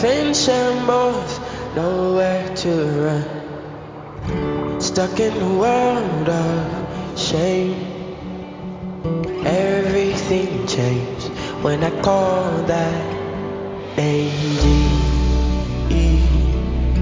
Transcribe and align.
Life 0.00 0.16
in 0.16 0.32
shambles, 0.32 1.40
nowhere 1.76 2.56
to 2.56 2.70
run. 3.04 4.80
Stuck 4.80 5.20
in 5.20 5.36
a 5.36 5.58
world 5.58 6.26
of 6.26 7.18
shame. 7.18 7.76
Everything 9.44 10.66
changed 10.66 11.28
when 11.62 11.84
I 11.84 11.90
called 12.00 12.66
that 12.68 13.96
name. 13.98 14.30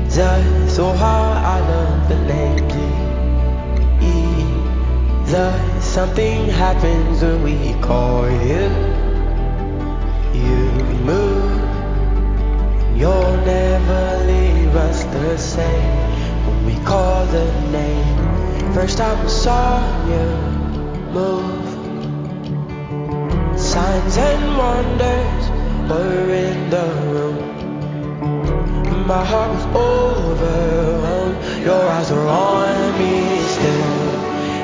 Jesus, 0.09 0.79
oh 0.81 0.93
how 0.99 1.35
I 1.55 1.61
love 1.61 2.09
the 2.09 2.19
name 2.25 2.69
Jesus. 5.21 5.85
Something 5.85 6.47
happens 6.47 7.23
when 7.23 7.45
we 7.45 7.75
call 7.81 8.29
you. 8.29 9.08
You'll 12.99 13.37
never 13.47 14.25
leave 14.27 14.75
us 14.75 15.05
the 15.05 15.39
same 15.39 15.99
when 16.47 16.67
we 16.67 16.75
call 16.85 17.25
the 17.27 17.47
name. 17.71 18.73
First 18.75 18.99
time 18.99 19.25
I 19.25 19.29
saw 19.29 19.79
you 20.11 20.27
move. 21.15 21.69
Signs 23.57 24.19
and 24.19 24.59
wonders 24.59 25.45
were 25.89 26.31
in 26.47 26.71
the 26.71 26.87
room. 27.15 27.39
My 29.07 29.25
heart 29.25 29.51
was 29.55 29.67
overwhelmed. 29.77 31.37
Your 31.65 31.85
eyes 31.97 32.11
were 32.11 32.27
on 32.27 32.99
me 32.99 33.39
still. 33.55 34.11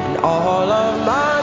And 0.07 0.17
all 0.25 0.69
of 0.73 1.07
my 1.07 1.34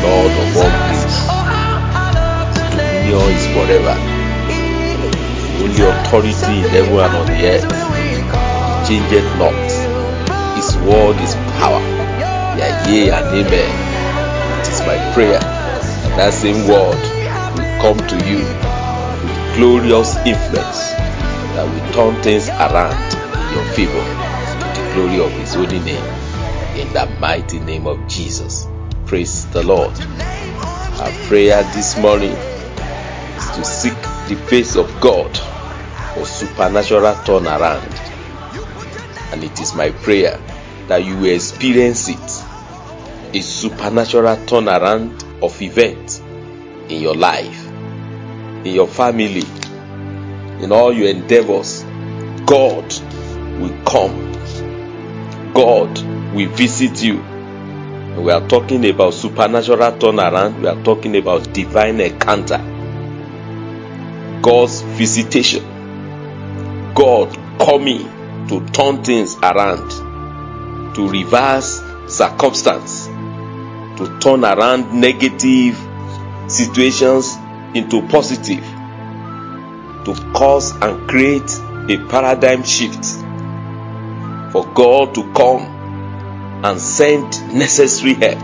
Lord 0.00 0.32
of 0.32 0.56
all 0.56 0.72
the 2.54 2.66
name 2.76 3.12
is 3.28 3.44
forever. 3.52 3.96
Only 5.60 5.82
authority 5.84 6.54
in 6.58 6.68
heaven 6.72 6.98
and 6.98 7.14
on 7.16 7.26
the 7.26 7.38
earth. 7.52 7.68
Changeth 8.88 9.30
not. 9.38 9.70
His 10.56 10.76
word 10.78 11.16
is 11.20 11.34
power. 11.58 11.80
Yeah, 12.58 12.88
yea 12.88 13.10
and 13.10 13.26
amen. 13.26 14.60
It 14.60 14.68
is 14.68 14.80
my 14.80 14.98
prayer. 15.14 15.40
That 16.16 16.32
same 16.32 16.66
word 16.68 16.96
will 17.56 17.72
come 17.82 17.98
to 18.08 18.16
you 18.26 18.38
with 18.38 19.56
glorious 19.56 20.16
influence 20.26 20.83
that 21.54 21.66
will 21.68 21.92
turn 21.92 22.22
things 22.22 22.48
around 22.48 23.14
in 23.14 23.54
your 23.54 23.64
favor 23.74 24.04
to 24.50 24.80
the 24.80 24.90
glory 24.94 25.20
of 25.24 25.30
His 25.38 25.54
holy 25.54 25.78
name. 25.78 26.04
In 26.76 26.92
the 26.92 27.06
mighty 27.20 27.60
name 27.60 27.86
of 27.86 28.08
Jesus. 28.08 28.66
Praise 29.06 29.46
the 29.50 29.62
Lord. 29.62 29.92
Our 31.00 31.12
prayer 31.28 31.62
this 31.72 31.96
morning 31.96 32.32
is 32.32 33.50
to 33.50 33.64
seek 33.64 33.94
the 34.28 34.34
face 34.48 34.76
of 34.76 35.00
God 35.00 35.36
for 36.14 36.24
supernatural 36.24 37.14
turnaround. 37.14 37.92
And 39.32 39.44
it 39.44 39.60
is 39.60 39.74
my 39.74 39.90
prayer 39.90 40.40
that 40.88 41.04
you 41.04 41.16
will 41.16 41.34
experience 41.34 42.08
it 42.08 42.44
a 43.36 43.40
supernatural 43.40 44.36
turnaround 44.46 45.22
of 45.42 45.60
events 45.60 46.20
in 46.88 47.00
your 47.00 47.14
life, 47.16 47.66
in 47.68 48.74
your 48.74 48.86
family, 48.86 49.42
in 50.64 50.72
all 50.72 50.92
your 50.92 51.08
endeavors. 51.08 51.82
God 52.46 52.90
will 53.60 53.84
come. 53.84 54.32
God 55.52 55.98
will 56.34 56.48
visit 56.48 57.02
you. 57.02 57.22
We 58.20 58.32
are 58.32 58.48
talking 58.48 58.88
about 58.88 59.12
supernatural 59.12 59.92
turnaround. 59.92 60.60
We 60.62 60.68
are 60.68 60.82
talking 60.82 61.16
about 61.16 61.52
divine 61.52 62.00
encounter. 62.00 62.58
God's 64.40 64.80
visitation. 64.80 65.62
God 66.94 67.36
coming 67.58 68.48
to 68.48 68.64
turn 68.68 69.04
things 69.04 69.36
around, 69.42 70.94
to 70.94 71.08
reverse 71.08 71.82
circumstance, 72.08 73.06
to 73.98 74.18
turn 74.20 74.44
around 74.44 74.98
negative 74.98 75.76
situations 76.48 77.36
into 77.74 78.06
positive, 78.08 78.64
to 80.04 80.14
cause 80.32 80.72
and 80.76 81.08
create 81.08 81.50
a 81.88 81.98
paradigm 82.08 82.62
shift 82.62 83.04
for 84.52 84.66
God 84.72 85.14
to 85.14 85.32
come 85.32 85.62
and 86.64 86.80
send 86.80 87.24
necessary 87.52 88.14
help 88.14 88.38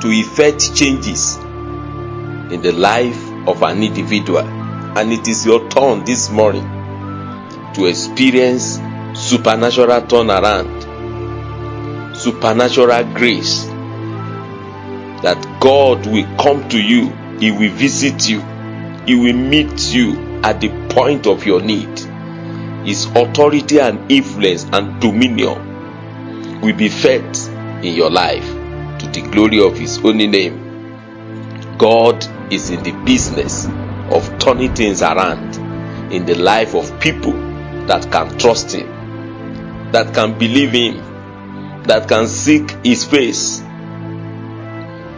to 0.00 0.10
effect 0.10 0.74
changes 0.74 1.36
in 1.36 2.60
the 2.62 2.72
life 2.72 3.20
of 3.48 3.62
an 3.62 3.82
individual. 3.82 4.46
And 4.96 5.12
it 5.12 5.26
is 5.26 5.44
your 5.44 5.68
turn 5.68 6.04
this 6.04 6.30
morning 6.30 6.64
to 7.74 7.86
experience 7.86 8.78
supernatural 9.14 10.02
turnaround, 10.02 10.84
supernatural 12.16 13.04
grace, 13.12 13.64
that 15.24 15.58
God 15.60 16.06
will 16.06 16.36
come 16.36 16.68
to 16.68 16.80
you, 16.80 17.08
He 17.40 17.50
will 17.50 17.72
visit 17.72 18.28
you, 18.28 18.40
He 19.06 19.14
will 19.14 19.34
meet 19.36 19.92
you 19.92 20.33
at 20.44 20.60
the 20.60 20.68
point 20.90 21.26
of 21.26 21.46
your 21.46 21.62
need. 21.62 21.98
His 22.86 23.06
authority 23.06 23.80
and 23.80 24.12
influence 24.12 24.64
and 24.64 25.00
dominion 25.00 26.60
will 26.60 26.76
be 26.76 26.90
felt 26.90 27.48
in 27.82 27.94
your 27.94 28.10
life 28.10 28.46
to 28.98 29.06
the 29.10 29.26
glory 29.32 29.64
of 29.64 29.78
His 29.78 29.98
only 30.04 30.26
name. 30.26 30.60
God 31.78 32.26
is 32.52 32.68
in 32.68 32.82
the 32.82 32.92
business 33.06 33.66
of 34.10 34.38
turning 34.38 34.74
things 34.74 35.00
around 35.00 35.56
in 36.12 36.26
the 36.26 36.34
life 36.34 36.74
of 36.74 37.00
people 37.00 37.32
that 37.86 38.12
can 38.12 38.36
trust 38.36 38.72
Him, 38.72 38.86
that 39.92 40.12
can 40.12 40.38
believe 40.38 40.72
Him, 40.72 41.82
that 41.84 42.06
can 42.06 42.28
seek 42.28 42.70
His 42.84 43.02
face, 43.02 43.60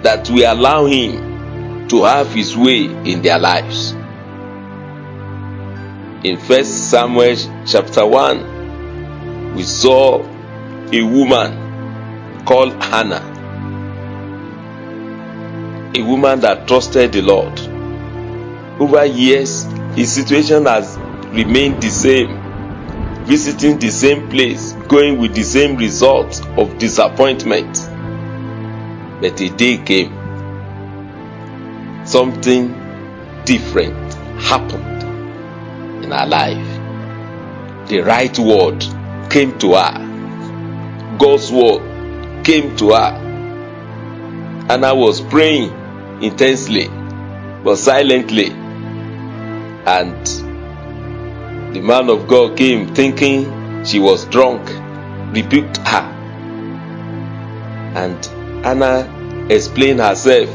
that 0.02 0.30
will 0.30 0.52
allow 0.52 0.86
Him 0.86 1.88
to 1.88 2.04
have 2.04 2.32
His 2.32 2.56
way 2.56 2.84
in 2.84 3.22
their 3.22 3.40
lives. 3.40 3.96
In 6.24 6.38
First 6.38 6.90
Samuel 6.90 7.36
chapter 7.66 8.06
1, 8.06 9.54
we 9.54 9.62
saw 9.62 10.24
a 10.90 11.02
woman 11.02 12.44
called 12.46 12.72
Hannah. 12.82 13.20
A 15.94 16.02
woman 16.02 16.40
that 16.40 16.66
trusted 16.66 17.12
the 17.12 17.20
Lord. 17.20 17.60
Over 18.80 19.04
years, 19.04 19.64
his 19.94 20.10
situation 20.10 20.64
has 20.64 20.96
remained 21.32 21.82
the 21.82 21.90
same. 21.90 22.42
Visiting 23.26 23.78
the 23.78 23.90
same 23.90 24.30
place, 24.30 24.72
going 24.88 25.18
with 25.18 25.34
the 25.34 25.42
same 25.42 25.76
results 25.76 26.40
of 26.56 26.78
disappointment. 26.78 27.76
But 29.20 29.38
a 29.38 29.50
day 29.50 29.76
came. 29.76 30.14
Something 32.06 32.74
different 33.44 34.14
happened 34.40 34.95
in 36.06 36.12
her 36.12 36.26
life. 36.26 37.88
The 37.88 38.00
right 38.00 38.38
word 38.38 38.84
came 39.30 39.58
to 39.58 39.74
her. 39.74 41.16
God's 41.18 41.50
word 41.50 42.44
came 42.44 42.76
to 42.76 42.90
her. 42.90 43.22
And 44.68 44.84
I 44.84 44.92
was 44.92 45.20
praying 45.20 45.70
intensely 46.22 46.88
but 46.88 47.76
silently. 47.76 48.50
And 49.86 50.26
the 51.74 51.80
man 51.80 52.08
of 52.08 52.26
God 52.28 52.56
came 52.56 52.94
thinking 52.94 53.84
she 53.84 53.98
was 53.98 54.24
drunk, 54.26 54.68
rebuked 55.34 55.78
her. 55.78 56.12
And 57.94 58.26
Anna 58.64 59.46
explained 59.50 60.00
herself. 60.00 60.48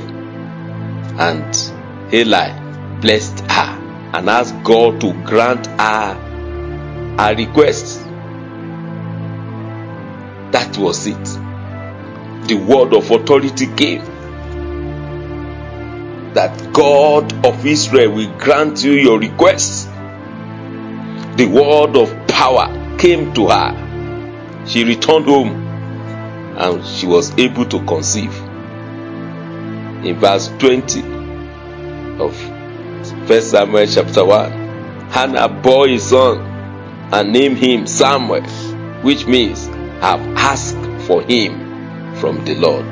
And 1.20 2.14
Eli 2.14 3.00
blessed 3.00 3.40
her 3.42 3.81
and 4.14 4.30
ask 4.30 4.54
God 4.64 5.00
to 5.02 5.14
grant 5.24 5.68
her 5.68 7.16
a 7.20 7.36
request. 7.36 8.04
That 10.52 10.78
was 10.78 11.08
it. 11.08 11.24
The 12.48 12.56
word 12.56 12.94
of 12.94 13.10
authority 13.10 13.68
came 13.76 14.04
that 16.34 16.74
God 16.74 17.46
of 17.46 17.66
Israel 17.66 18.12
will 18.14 18.38
grant 18.38 18.84
you 18.84 18.94
your 18.94 19.20
request. 19.20 19.88
The 21.38 21.46
word 21.46 21.96
of 21.98 22.28
power 22.28 22.98
came 22.98 23.34
to 23.34 23.48
her. 23.48 24.66
She 24.66 24.84
returned 24.84 25.26
home 25.26 25.50
and 26.58 26.86
she 26.86 27.06
was 27.08 27.38
able 27.38 27.66
to 27.66 27.84
conceive. 27.86 28.36
In 30.06 30.18
verse 30.20 30.48
20 30.60 31.02
of 32.22 32.51
1 33.32 33.42
Samuel 33.44 33.88
chapter 33.88 34.26
1, 34.26 34.52
Hannah 35.10 35.48
bore 35.48 35.88
his 35.88 36.10
son 36.10 36.40
and 37.14 37.32
named 37.32 37.58
him 37.58 37.88
Samuel, 37.88 38.44
which 39.04 39.26
means 39.26 39.68
have 40.02 40.20
asked 40.36 40.76
for 41.08 41.22
him 41.22 42.14
from 42.18 42.44
the 42.44 42.56
Lord. 42.56 42.86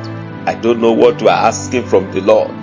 I 0.47 0.55
don't 0.55 0.79
know 0.79 0.93
what 0.93 1.19
you 1.19 1.27
are 1.27 1.47
asking 1.47 1.87
from 1.87 2.13
the 2.13 2.21
Lord. 2.21 2.55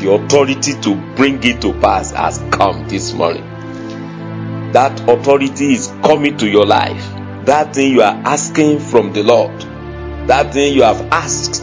The 0.00 0.10
authority 0.10 0.72
to 0.80 0.94
bring 1.16 1.44
it 1.44 1.60
to 1.60 1.74
pass 1.74 2.12
has 2.12 2.38
come 2.50 2.88
this 2.88 3.12
morning. 3.12 3.44
That 4.72 4.98
authority 5.06 5.74
is 5.74 5.88
coming 6.02 6.38
to 6.38 6.48
your 6.48 6.64
life. 6.64 7.06
That 7.44 7.74
thing 7.74 7.92
you 7.92 8.00
are 8.00 8.22
asking 8.24 8.78
from 8.78 9.12
the 9.12 9.22
Lord, 9.22 9.60
that 10.28 10.54
thing 10.54 10.72
you 10.72 10.84
have 10.84 11.02
asked 11.12 11.62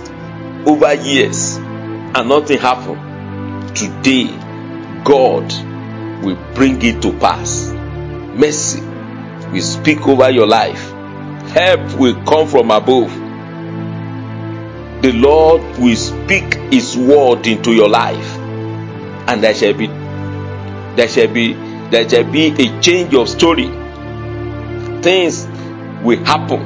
over 0.67 0.93
years 0.93 1.55
and 1.55 2.29
nothing 2.29 2.59
happened. 2.59 3.75
Today, 3.75 4.42
God 5.03 5.51
will 6.23 6.37
bring 6.53 6.81
it 6.81 7.01
to 7.01 7.11
pass. 7.19 7.71
Mercy 7.71 8.81
will 9.51 9.61
speak 9.61 10.07
over 10.07 10.29
your 10.29 10.47
life. 10.47 10.91
Help 11.51 11.99
will 11.99 12.15
come 12.23 12.47
from 12.47 12.71
above. 12.71 13.11
The 15.01 15.11
Lord 15.11 15.61
will 15.79 15.95
speak 15.95 16.53
His 16.71 16.95
word 16.97 17.45
into 17.45 17.73
your 17.73 17.89
life, 17.89 18.37
and 19.27 19.43
there 19.43 19.53
shall 19.53 19.73
be 19.73 19.87
there 20.95 21.09
shall 21.09 21.27
be 21.27 21.53
there 21.89 22.09
shall 22.09 22.23
be 22.23 22.47
a 22.47 22.81
change 22.81 23.13
of 23.13 23.27
story. 23.27 23.67
Things 25.01 25.45
will 26.01 26.23
happen 26.23 26.61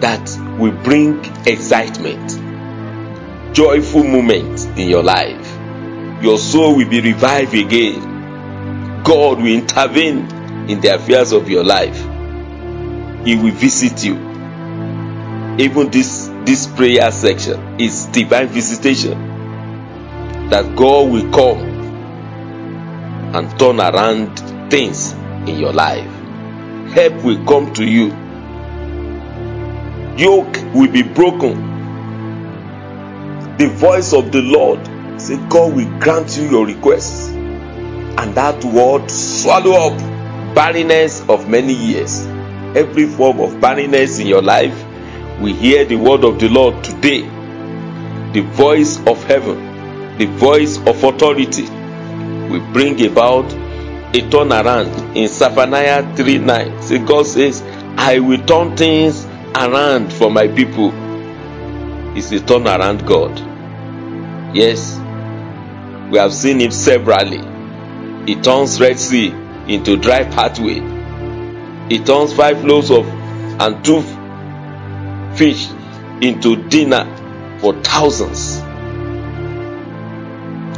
that 0.00 0.30
will 0.58 0.72
bring 0.82 1.22
excitement, 1.46 2.30
joyful 3.54 4.04
moments 4.04 4.64
in 4.64 4.88
your 4.88 5.02
life. 5.02 5.47
Your 6.22 6.38
soul 6.38 6.74
will 6.76 6.88
be 6.88 7.00
revived 7.00 7.54
again. 7.54 9.02
God 9.04 9.38
will 9.38 9.46
intervene 9.46 10.28
in 10.68 10.80
the 10.80 10.94
affairs 10.96 11.30
of 11.32 11.48
your 11.48 11.62
life. 11.62 11.96
He 13.24 13.36
will 13.36 13.52
visit 13.52 14.04
you. 14.04 14.14
Even 15.58 15.90
this 15.90 16.28
this 16.44 16.66
prayer 16.66 17.10
section 17.12 17.80
is 17.80 18.06
divine 18.06 18.48
visitation. 18.48 19.16
That 20.50 20.74
God 20.74 21.10
will 21.12 21.30
come 21.30 21.58
and 23.34 23.58
turn 23.58 23.78
around 23.80 24.38
things 24.70 25.12
in 25.46 25.58
your 25.58 25.72
life. 25.72 26.10
Help 26.92 27.22
will 27.22 27.44
come 27.44 27.72
to 27.74 27.84
you. 27.84 28.08
Yoke 30.16 30.56
will 30.74 30.90
be 30.90 31.02
broken. 31.02 31.66
The 33.58 33.68
voice 33.68 34.12
of 34.12 34.32
the 34.32 34.40
Lord 34.42 34.97
say 35.28 35.36
God 35.48 35.74
will 35.74 35.98
grant 36.00 36.38
you 36.38 36.48
your 36.48 36.66
requests. 36.66 37.28
And 37.28 38.34
that 38.34 38.64
word 38.64 39.10
swallow 39.10 39.92
up 39.92 40.54
barrenness 40.54 41.20
of 41.28 41.48
many 41.48 41.74
years. 41.74 42.24
Every 42.74 43.06
form 43.06 43.38
of 43.40 43.60
barrenness 43.60 44.18
in 44.18 44.26
your 44.26 44.40
life, 44.42 44.84
we 45.40 45.52
hear 45.52 45.84
the 45.84 45.96
word 45.96 46.24
of 46.24 46.38
the 46.40 46.48
Lord 46.48 46.82
today. 46.82 47.20
The 48.32 48.40
voice 48.40 48.98
of 49.06 49.22
heaven, 49.24 50.16
the 50.16 50.26
voice 50.26 50.78
of 50.78 51.04
authority 51.04 51.68
will 52.48 52.72
bring 52.72 53.04
about 53.06 53.44
a 53.52 54.22
turnaround 54.32 55.14
in 55.14 55.28
Zephaniah 55.28 56.16
3 56.16 56.38
9. 56.38 56.82
See, 56.82 56.98
God 57.00 57.26
says, 57.26 57.62
I 57.98 58.18
will 58.20 58.42
turn 58.46 58.76
things 58.76 59.26
around 59.54 60.10
for 60.10 60.30
my 60.30 60.48
people. 60.48 60.90
It's 62.16 62.32
a 62.32 62.40
turnaround 62.40 63.06
God. 63.06 63.38
Yes, 64.56 64.97
we 66.10 66.18
have 66.18 66.32
seen 66.32 66.60
him 66.60 66.70
severally. 66.70 67.42
He 68.26 68.40
turns 68.40 68.80
Red 68.80 68.98
Sea 68.98 69.28
into 69.68 69.96
dry 69.96 70.24
pathway. 70.24 70.80
He 71.88 72.02
turns 72.02 72.32
five 72.32 72.64
loaves 72.64 72.90
of 72.90 73.06
and 73.06 73.84
two 73.84 74.02
fish 75.36 75.68
into 76.22 76.56
dinner 76.68 77.04
for 77.60 77.74
thousands. 77.82 78.58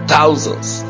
Thousands. 0.09 0.83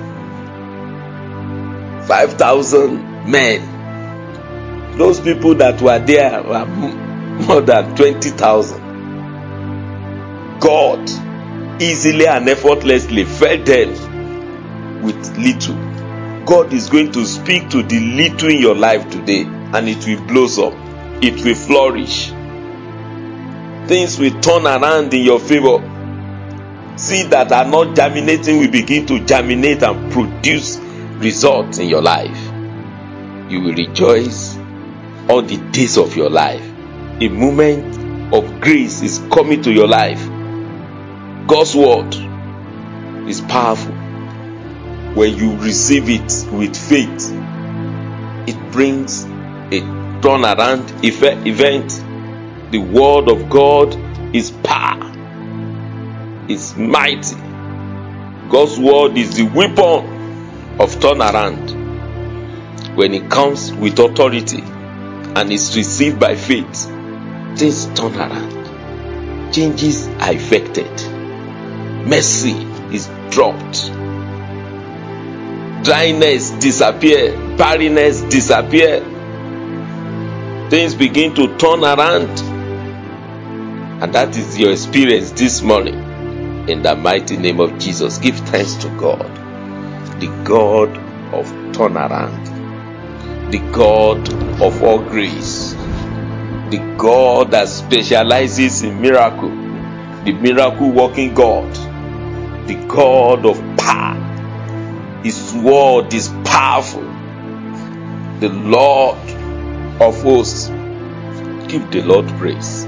Five 2.09 2.35
thousand 2.35 3.31
men. 3.31 4.97
Those 4.97 5.21
people 5.21 5.55
that 5.57 5.81
were 5.81 5.99
there 5.99 6.43
were 6.43 6.65
more 6.67 7.61
than 7.61 7.95
twenty 7.97 8.31
thousand. 8.31 8.89
God 10.61 11.09
easily 11.81 12.27
and 12.27 12.49
effortlessly 12.49 13.25
fed 13.25 13.65
them 13.65 14.10
with 15.03 15.37
little. 15.39 15.77
God 16.45 16.73
is 16.73 16.89
going 16.89 17.13
to 17.13 17.25
speak 17.25 17.71
to 17.71 17.83
the 17.83 18.01
little 18.01 18.51
in 18.51 18.59
your 18.59 18.75
life 18.75 19.09
today 19.11 19.43
and 19.45 19.89
it 19.89 20.07
will 20.07 20.27
blossom. 20.27 20.75
It 21.23 21.45
will 21.45 21.55
flourish. 21.55 22.29
Things 23.89 24.19
will 24.19 24.41
turn 24.41 24.67
around 24.67 25.13
in 25.15 25.23
your 25.23 25.39
favor. 25.39 25.79
Seed 26.97 27.31
that 27.31 27.53
are 27.53 27.65
not 27.65 27.97
germinating 27.97 28.59
will 28.59 28.71
begin 28.71 29.07
to 29.07 29.25
germinate 29.25 29.83
and 29.83 30.13
produce 30.13 30.79
results 31.19 31.79
in 31.79 31.89
your 31.89 32.03
life. 32.03 32.39
You 33.51 33.61
will 33.61 33.75
rejoice 33.75 34.57
all 35.29 35.43
the 35.43 35.59
days 35.73 35.99
of 35.99 36.17
your 36.17 36.31
life. 36.31 36.65
A 37.21 37.29
moment 37.29 38.35
of 38.35 38.61
grace 38.61 39.03
is 39.03 39.19
coming 39.31 39.63
to 39.63 39.73
your 39.73 39.89
life. 39.89 40.25
God's 41.47 41.75
word 41.75 42.15
is 43.29 43.41
powerful. 43.43 44.00
When 45.15 45.37
you 45.37 45.57
receive 45.57 46.09
it 46.09 46.47
with 46.53 46.77
faith, 46.77 47.33
it 48.47 48.73
brings 48.73 49.25
a 49.25 49.81
turnaround 50.23 51.05
event. 51.05 52.05
The 52.71 52.79
word 52.79 53.29
of 53.29 53.51
God 53.51 53.93
is 54.35 54.53
power, 54.53 55.11
is 56.49 56.77
mighty. 56.77 57.35
God's 58.51 58.79
word 58.79 59.19
is 59.19 59.37
the 59.37 59.51
weapon 59.53 60.79
of 60.81 60.95
turnaround. 61.01 61.75
When 62.97 63.13
it 63.13 63.29
comes 63.29 63.73
with 63.73 63.99
authority 63.99 64.63
and 64.63 65.51
is 65.51 65.77
received 65.77 66.21
by 66.21 66.37
faith, 66.37 66.85
things 67.57 67.87
turn 67.95 68.15
around. 68.15 69.53
Changes 69.53 70.07
are 70.07 70.33
effected. 70.33 70.91
Mercy 72.07 72.53
is 72.95 73.09
dropped. 73.31 74.00
Dryness 75.83 76.51
disappear. 76.61 77.37
Barrenness 77.57 78.23
disappear. 78.23 79.05
things 80.71 80.95
begin 80.95 81.35
to 81.35 81.57
turn 81.59 81.83
around. 81.83 82.31
And 84.03 84.15
that 84.15 84.37
is 84.37 84.59
your 84.59 84.71
experience 84.73 85.33
this 85.33 85.63
morning. 85.63 86.69
In 86.69 86.83
the 86.83 86.95
mighty 86.95 87.37
name 87.37 87.59
of 87.59 87.77
Jesus, 87.79 88.19
give 88.19 88.37
thanks 88.37 88.77
to 88.77 88.89
God, 88.91 89.27
the 90.21 90.29
God 90.45 90.97
of 91.35 91.47
turnaround, 91.75 93.51
the 93.51 93.59
God 93.73 94.33
of 94.63 94.81
all 94.83 95.01
grace, 95.01 95.73
the 96.71 96.95
God 96.97 97.51
that 97.51 97.69
specializes 97.69 98.83
in 98.83 99.03
miracle, 99.03 99.51
the 100.25 100.33
miracle 100.33 100.91
working 100.93 101.35
God, 101.35 101.75
the 102.69 102.77
God 102.87 103.45
of 103.45 103.59
power. 103.77 104.30
His 105.23 105.53
word 105.53 106.15
is 106.15 106.29
powerful. 106.45 107.03
The 108.41 108.49
Lord 108.49 109.19
of 110.01 110.23
hosts. 110.23 110.69
Give 111.69 111.89
the 111.91 112.03
Lord 112.03 112.27
praise. 112.39 112.85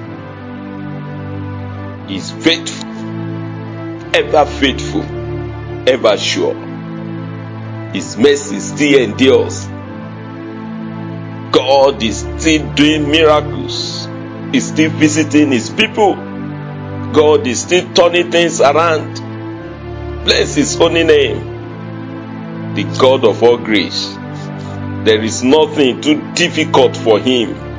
He 2.08 2.16
is 2.16 2.30
faithful, 2.30 2.88
ever 4.16 4.46
faithful, 4.46 5.02
ever 5.88 6.16
sure. 6.16 6.54
His 7.92 8.16
mercy 8.16 8.60
still 8.60 8.98
endures. 8.98 9.66
God 11.52 12.02
is 12.02 12.20
still 12.38 12.74
doing 12.74 13.10
miracles. 13.10 14.08
He's 14.52 14.68
still 14.68 14.90
visiting 14.90 15.52
his 15.52 15.68
people. 15.68 16.14
God 17.12 17.46
is 17.46 17.60
still 17.60 17.92
turning 17.92 18.30
things 18.32 18.60
around. 18.62 19.16
Bless 20.24 20.54
his 20.54 20.74
holy 20.76 21.04
name. 21.04 21.51
The 22.74 22.84
God 22.98 23.24
of 23.26 23.42
all 23.42 23.58
grace. 23.58 24.14
There 25.04 25.22
is 25.22 25.42
nothing 25.42 26.00
too 26.00 26.32
difficult 26.32 26.96
for 26.96 27.18
him. 27.18 27.72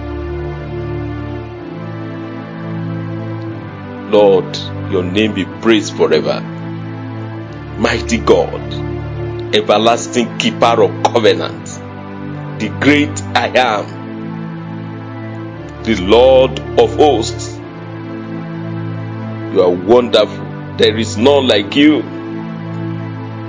Lord, 4.11 4.55
your 4.91 5.01
name 5.03 5.33
be 5.33 5.45
praised 5.45 5.95
forever. 5.97 6.41
Mighty 7.79 8.19
God, 8.19 8.61
everlasting 9.55 10.37
keeper 10.37 10.83
of 10.83 11.03
covenant, 11.03 11.65
the 12.59 12.69
great 12.79 13.19
I 13.35 13.47
am, 13.57 13.85
the 15.83 15.95
Lord 16.01 16.59
of 16.79 16.95
hosts. 16.95 17.55
You 19.53 19.61
are 19.63 19.71
wonderful. 19.71 20.45
There 20.77 20.95
is 20.97 21.17
none 21.17 21.47
like 21.47 21.75
you. 21.75 22.03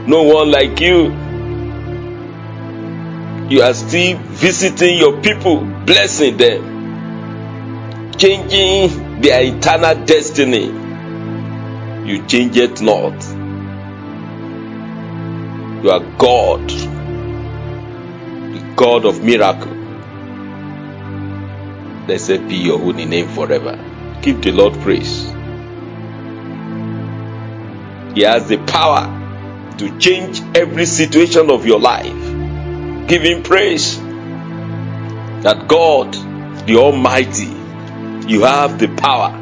No 0.06 0.22
one 0.22 0.50
like 0.50 0.80
you. 0.80 1.23
You 3.48 3.60
are 3.60 3.74
still 3.74 4.18
visiting 4.18 4.96
your 4.96 5.20
people, 5.20 5.60
blessing 5.84 6.38
them, 6.38 8.12
changing 8.16 9.20
their 9.20 9.42
eternal 9.42 10.02
destiny. 10.06 10.64
You 12.08 12.26
change 12.26 12.56
it 12.56 12.80
not. 12.80 13.12
You 15.84 15.90
are 15.90 16.00
God, 16.16 16.66
the 18.50 18.72
God 18.76 19.04
of 19.04 19.22
miracle. 19.22 19.74
Blessed 22.06 22.48
be 22.48 22.56
your 22.56 22.78
holy 22.78 23.04
name 23.04 23.28
forever. 23.28 23.78
Give 24.22 24.40
the 24.40 24.52
Lord 24.52 24.72
praise. 24.80 25.24
He 28.14 28.22
has 28.22 28.48
the 28.48 28.56
power 28.66 29.04
to 29.76 29.98
change 29.98 30.40
every 30.56 30.86
situation 30.86 31.50
of 31.50 31.66
your 31.66 31.78
life. 31.78 32.33
Him 33.08 33.42
praise 33.42 33.98
that 35.44 35.66
God, 35.68 36.12
the 36.66 36.76
Almighty, 36.76 37.52
you 38.26 38.42
have 38.42 38.78
the 38.78 38.88
power 38.88 39.40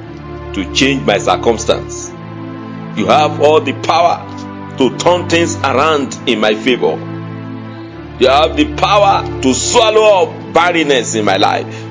to 0.55 0.75
change 0.75 1.07
my 1.07 1.19
circumstance. 1.19 2.09
You 2.99 3.07
have 3.07 3.41
all 3.41 3.61
the 3.61 3.73
power 3.73 4.27
to 4.79 4.99
turn 4.99 5.29
things 5.29 5.57
around 5.57 6.19
in 6.27 6.41
my 6.41 6.55
favor. 6.55 6.99
You 8.19 8.29
have 8.29 8.57
the 8.57 8.75
power 8.77 9.41
to 9.43 9.55
swallow 9.55 10.25
up 10.25 10.53
barrenness 10.55 11.15
in 11.15 11.25
my 11.25 11.37
life. 11.37 11.83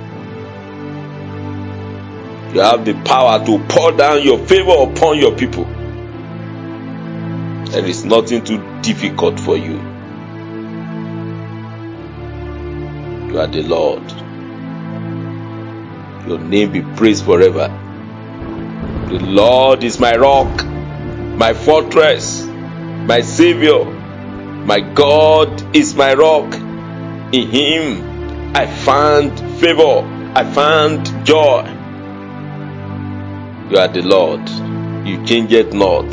You 2.53 2.59
have 2.59 2.83
the 2.83 3.01
power 3.05 3.43
to 3.45 3.59
pour 3.69 3.93
down 3.93 4.23
your 4.23 4.37
favor 4.39 4.73
upon 4.77 5.17
your 5.17 5.35
people. 5.35 5.63
There 7.71 7.85
is 7.85 8.03
nothing 8.03 8.43
too 8.43 8.81
difficult 8.81 9.39
for 9.39 9.55
you. 9.55 9.90
You 13.31 13.39
are 13.39 13.47
the 13.47 13.63
Lord. 13.63 14.03
Your 16.27 16.37
name 16.37 16.73
be 16.73 16.81
praised 16.81 17.23
forever. 17.23 17.69
The 19.07 19.19
Lord 19.19 19.85
is 19.85 20.01
my 20.01 20.17
rock, 20.17 20.65
my 20.65 21.53
fortress, 21.53 22.45
my 22.45 23.21
Savior. 23.21 23.85
My 23.85 24.81
God 24.81 25.73
is 25.73 25.95
my 25.95 26.13
rock. 26.13 26.53
In 27.33 27.47
Him 27.49 28.53
I 28.53 28.67
found 28.67 29.39
favor, 29.61 30.01
I 30.35 30.43
found 30.43 31.05
joy. 31.25 31.63
You 33.69 33.77
are 33.77 33.87
the 33.87 34.01
Lord. 34.01 34.49
You 35.07 35.25
change 35.25 35.53
it 35.53 35.73
not. 35.73 36.11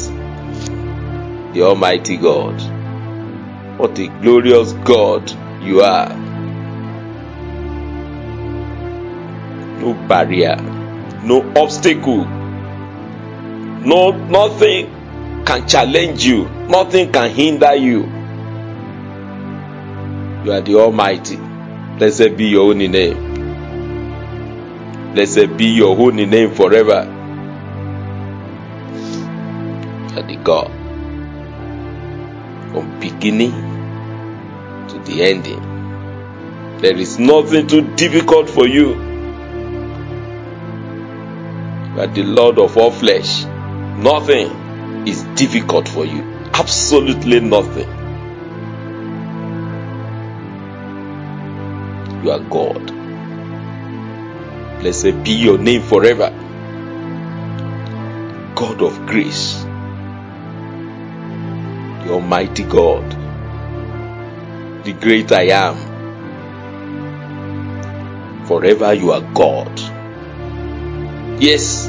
The 1.53 1.63
Almighty 1.63 2.17
God. 2.17 2.61
What 3.77 3.99
a 3.99 4.07
glorious 4.07 4.73
God 4.85 5.29
you 5.61 5.81
are. 5.83 6.28
No 9.89 9.95
barrier, 10.07 10.55
no 11.25 11.41
obstacle, 11.57 12.27
no 12.27 14.11
nothing 14.11 14.85
can 15.47 15.67
challenge 15.67 16.27
you, 16.27 16.47
nothing 16.69 17.11
can 17.11 17.31
hinder 17.31 17.75
you. 17.75 18.01
You 20.45 20.53
are 20.53 20.61
the 20.61 20.75
Almighty. 20.75 21.37
Blessed 21.97 22.37
be 22.37 22.49
your 22.49 22.67
holy 22.67 22.89
name. 22.89 23.17
Blessed 25.15 25.57
be 25.57 25.69
your 25.69 25.97
holy 25.97 26.27
name 26.27 26.51
forever. 26.55 27.07
You 30.11 30.19
are 30.19 30.23
the 30.23 30.37
God. 30.45 30.71
From 32.73 33.01
beginning 33.01 33.53
to 34.89 34.99
the 35.07 35.23
ending. 35.23 35.63
There 36.83 36.95
is 36.95 37.19
nothing 37.19 37.67
too 37.67 37.81
difficult 37.97 38.51
for 38.51 38.69
you. 38.69 39.08
Are 41.99 42.07
the 42.07 42.23
Lord 42.23 42.61
of 42.61 42.77
all 42.77 42.93
flesh. 42.93 43.45
Nothing 43.45 44.47
is 45.09 45.25
difficult 45.35 45.89
for 45.89 46.05
you. 46.07 46.23
Absolutely 46.55 47.41
nothing. 47.41 47.89
You 52.23 52.31
are 52.31 52.39
God. 52.39 52.87
Blessed 54.79 55.25
be 55.25 55.33
your 55.33 55.59
name 55.59 55.83
forever. 55.83 56.31
God 58.55 58.81
of 58.81 59.05
grace. 59.07 59.65
The 62.05 62.13
Almighty 62.13 62.63
God. 62.63 63.11
The 64.85 64.93
great 64.93 65.33
I 65.33 65.49
am. 65.49 65.77
Forever 68.47 68.95
you 68.95 69.11
are 69.11 69.23
God. 69.35 69.81
Yes. 71.41 71.88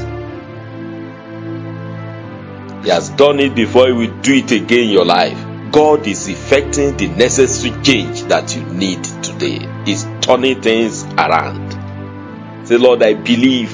He 2.82 2.88
has 2.88 3.10
done 3.10 3.40
it 3.40 3.54
before, 3.54 3.86
He 3.88 3.92
will 3.92 4.20
do 4.22 4.34
it 4.34 4.50
again 4.52 4.84
in 4.84 4.90
your 4.90 5.04
life. 5.04 5.38
God 5.70 6.06
is 6.06 6.28
effecting 6.28 6.96
the 6.96 7.08
necessary 7.08 7.80
change 7.82 8.22
that 8.24 8.56
you 8.56 8.64
need 8.64 9.04
today. 9.04 9.68
He's 9.84 10.04
turning 10.20 10.60
things 10.62 11.04
around. 11.04 12.66
Say, 12.66 12.76
Lord, 12.76 13.02
I 13.02 13.14
believe, 13.14 13.72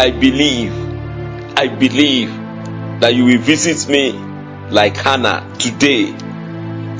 I 0.00 0.10
believe, 0.10 0.72
I 1.56 1.68
believe 1.68 2.30
that 3.00 3.14
you 3.14 3.26
will 3.26 3.38
visit 3.38 3.88
me 3.88 4.12
like 4.70 4.96
Hannah 4.96 5.54
today. 5.58 6.14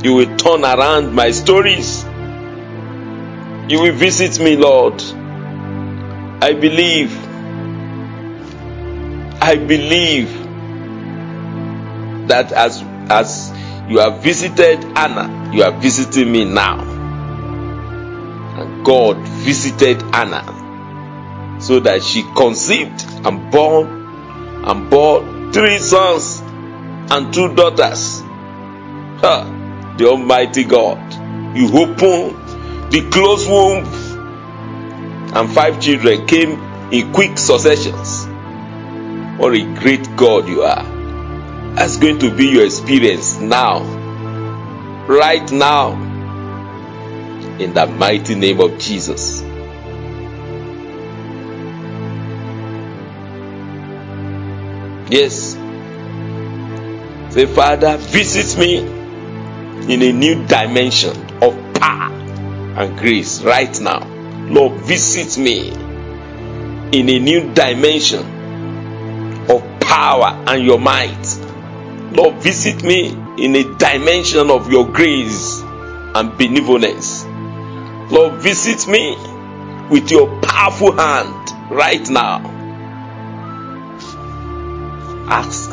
You 0.02 0.14
will 0.14 0.36
turn 0.36 0.64
around 0.64 1.14
my 1.14 1.30
stories. 1.32 2.04
You 3.68 3.80
will 3.82 3.94
visit 3.94 4.38
me, 4.40 4.56
Lord. 4.56 5.02
I 6.40 6.52
believe. 6.52 7.16
I 9.40 9.56
believe 9.56 10.47
that 12.28 12.52
as 12.52 12.82
as 13.10 13.52
you 13.88 13.98
have 14.00 14.22
visited 14.22 14.84
Anna, 14.96 15.50
you 15.52 15.62
are 15.62 15.72
visiting 15.72 16.30
me 16.30 16.44
now. 16.44 16.80
And 18.60 18.84
God 18.84 19.16
visited 19.26 20.02
Anna 20.14 21.58
so 21.60 21.80
that 21.80 22.02
she 22.02 22.22
conceived 22.36 23.04
and 23.24 23.50
born 23.50 23.86
and 24.64 24.90
bore 24.90 25.22
three 25.52 25.78
sons 25.78 26.42
and 27.10 27.32
two 27.32 27.54
daughters. 27.54 28.20
Ha, 29.20 29.94
the 29.96 30.06
Almighty 30.06 30.64
God, 30.64 30.98
you 31.56 31.66
open 31.68 32.36
the 32.90 33.08
closed 33.10 33.48
womb 33.48 33.84
and 35.34 35.50
five 35.52 35.80
children 35.80 36.26
came 36.26 36.60
in 36.92 37.12
quick 37.12 37.38
successions. 37.38 38.26
What 39.38 39.54
a 39.54 39.74
great 39.80 40.16
God 40.16 40.48
you 40.48 40.62
are. 40.62 40.97
That's 41.78 41.96
going 41.96 42.18
to 42.18 42.34
be 42.34 42.46
your 42.48 42.64
experience 42.64 43.38
now. 43.38 43.84
Right 45.06 45.48
now. 45.52 45.92
In 47.60 47.72
the 47.72 47.86
mighty 47.86 48.34
name 48.34 48.58
of 48.60 48.80
Jesus. 48.80 49.42
Yes. 55.08 55.52
Say, 57.32 57.46
Father, 57.46 57.96
visit 57.96 58.58
me 58.58 58.78
in 58.78 60.02
a 60.02 60.12
new 60.12 60.44
dimension 60.48 61.16
of 61.40 61.74
power 61.74 62.12
and 62.12 62.98
grace 62.98 63.40
right 63.42 63.80
now. 63.80 64.04
Lord, 64.48 64.80
visit 64.80 65.38
me 65.40 65.68
in 65.70 67.08
a 67.08 67.20
new 67.20 67.54
dimension 67.54 68.26
of 69.48 69.62
power 69.80 70.42
and 70.48 70.64
your 70.64 70.80
might. 70.80 71.27
Lord, 72.12 72.36
visit 72.36 72.82
me 72.82 73.08
in 73.36 73.54
a 73.54 73.64
dimension 73.76 74.50
of 74.50 74.70
your 74.70 74.88
grace 74.90 75.60
and 76.14 76.36
benevolence. 76.38 77.24
Lord, 78.10 78.40
visit 78.40 78.88
me 78.88 79.16
with 79.90 80.10
your 80.10 80.40
powerful 80.40 80.92
hand 80.92 81.50
right 81.70 82.08
now. 82.08 82.38
Ask 85.28 85.70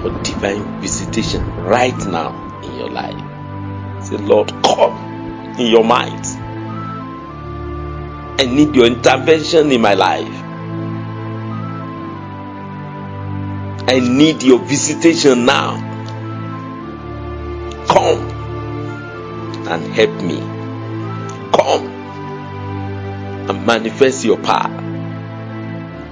for 0.00 0.10
divine 0.22 0.80
visitation 0.80 1.46
right 1.56 2.06
now 2.06 2.62
in 2.62 2.74
your 2.76 2.88
life. 2.88 4.02
Say, 4.04 4.16
Lord, 4.16 4.48
come 4.64 4.96
in 5.58 5.66
your 5.66 5.84
might. 5.84 6.26
I 8.40 8.46
need 8.46 8.74
your 8.74 8.86
intervention 8.86 9.70
in 9.70 9.82
my 9.82 9.92
life. 9.92 10.39
I 13.92 13.98
need 13.98 14.44
your 14.44 14.60
visitation 14.60 15.44
now. 15.46 15.74
Come 17.88 18.20
and 19.66 19.82
help 19.92 20.22
me. 20.22 20.38
Come 21.52 21.88
and 23.50 23.66
manifest 23.66 24.24
your 24.24 24.36
power. 24.38 24.70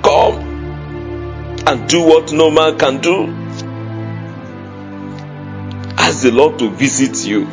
Come 0.03 0.41
and 1.69 1.89
do 1.89 2.03
what 2.03 2.33
no 2.33 2.51
man 2.51 2.77
can 2.81 2.99
do. 3.01 3.29
Ask 5.97 6.23
the 6.23 6.33
Lord 6.33 6.59
to 6.59 6.71
visit 6.71 7.25
you. 7.25 7.47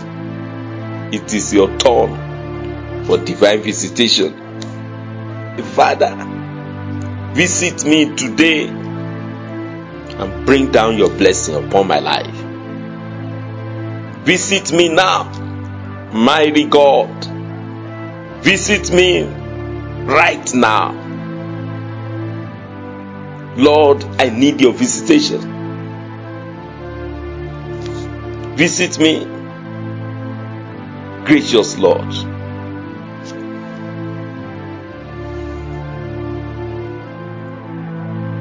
It 1.11 1.31
is 1.35 1.53
your 1.53 1.67
turn 1.77 3.05
for 3.05 3.19
divine 3.19 3.61
visitation. 3.61 4.33
Father, 5.75 6.15
visit 7.35 7.85
me 7.85 8.15
today 8.15 8.84
and 10.17 10.45
bring 10.45 10.71
down 10.71 10.97
your 10.97 11.09
blessing 11.09 11.55
upon 11.55 11.87
my 11.87 11.99
life. 11.99 12.35
Visit 14.25 14.71
me 14.71 14.89
now, 14.89 15.23
mighty 16.11 16.65
God. 16.65 17.25
Visit 18.43 18.91
me 18.91 19.23
right 20.05 20.53
now. 20.53 20.93
Lord, 23.57 24.03
I 24.19 24.29
need 24.29 24.61
your 24.61 24.73
visitation. 24.73 25.53
Visit 28.55 28.99
me, 28.99 29.25
gracious 31.25 31.77
Lord. 31.77 32.13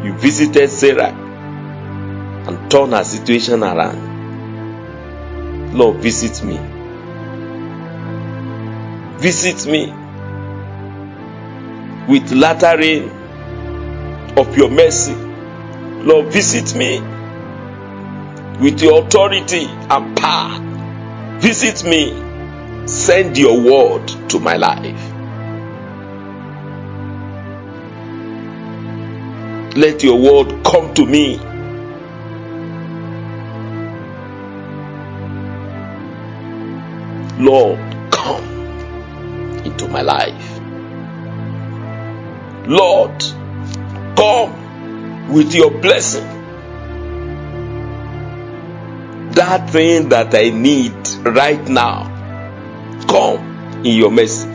You 0.05 0.13
visited 0.19 0.71
Sarah 0.71 1.24
and 2.47 2.71
turn 2.71 2.93
her 2.93 3.05
situation 3.05 3.63
around. 3.63 4.13
Lord, 5.75 5.97
visit 5.99 6.45
me. 6.45 6.59
Visit 9.19 9.67
me 9.67 9.93
with 12.09 12.31
latter 12.33 12.77
rain 12.79 13.09
of 14.37 14.57
your 14.57 14.71
mercy. 14.71 15.15
Lord, 15.15 16.27
visit 16.33 16.77
me 16.77 17.01
with 18.61 18.81
your 18.83 19.05
authority 19.05 19.65
and 19.65 20.17
power. 20.17 20.61
Visit 21.41 21.85
me. 21.85 22.21
Send 22.87 23.39
your 23.39 23.59
word 23.59 24.07
to 24.29 24.39
my 24.39 24.57
life. 24.57 25.13
Let 29.77 30.03
your 30.05 30.19
word 30.21 30.63
come 30.65 30.93
to 30.95 31.07
me. 31.07 31.41
Lord, 37.39 37.79
come 38.13 38.45
into 39.65 39.89
my 39.89 40.03
life. 40.03 40.61
Lord, 42.69 43.21
come 44.17 45.33
with 45.33 45.53
your 45.53 45.73
blessing. 45.73 46.27
That 49.33 49.69
thing 49.71 50.11
that 50.11 50.33
I 50.33 50.51
need 50.51 50.95
right 51.25 51.69
now, 51.69 52.05
come 53.09 53.85
in 53.85 53.99
your 53.99 54.13
mercy. 54.13 54.47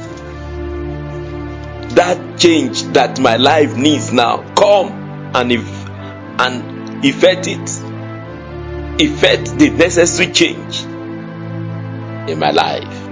That 1.95 2.39
change 2.39 2.83
that 2.93 3.19
my 3.19 3.35
life 3.35 3.75
needs 3.75 4.13
now, 4.13 4.53
come 4.53 4.87
and 5.35 5.51
if 5.51 5.89
and 6.39 7.05
effect 7.05 7.47
it. 7.47 7.69
Effect 9.01 9.57
the 9.57 9.69
necessary 9.69 10.31
change 10.31 10.85
in 12.27 12.39
my 12.39 12.51
life. 12.51 13.07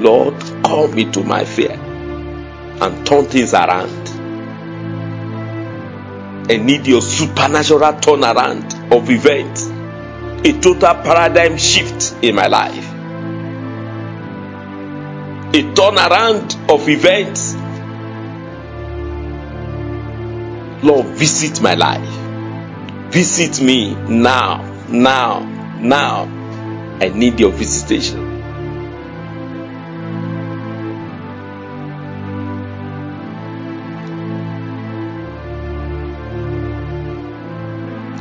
Lord, 0.00 0.34
call 0.64 0.88
me 0.88 1.10
to 1.12 1.22
my 1.22 1.44
fear 1.44 1.72
and 1.72 3.06
turn 3.06 3.26
things 3.26 3.54
around. 3.54 4.08
I 6.50 6.56
need 6.58 6.86
your 6.86 7.00
supernatural 7.00 7.94
turnaround 7.94 8.92
of 8.92 9.08
events, 9.08 9.68
a 10.46 10.60
total 10.60 10.94
paradigm 11.02 11.56
shift 11.56 12.16
in 12.22 12.34
my 12.34 12.48
life, 12.48 12.86
a 15.54 15.62
turnaround 15.72 16.70
of 16.70 16.88
events. 16.88 17.54
Lord, 20.84 21.06
visit 21.16 21.62
my 21.62 21.74
life. 21.74 22.24
Visit 23.10 23.62
me 23.62 23.94
now, 23.94 24.62
now, 24.88 25.40
now. 25.80 26.43
I 27.00 27.08
need 27.08 27.40
your 27.40 27.50
visitation. 27.50 28.34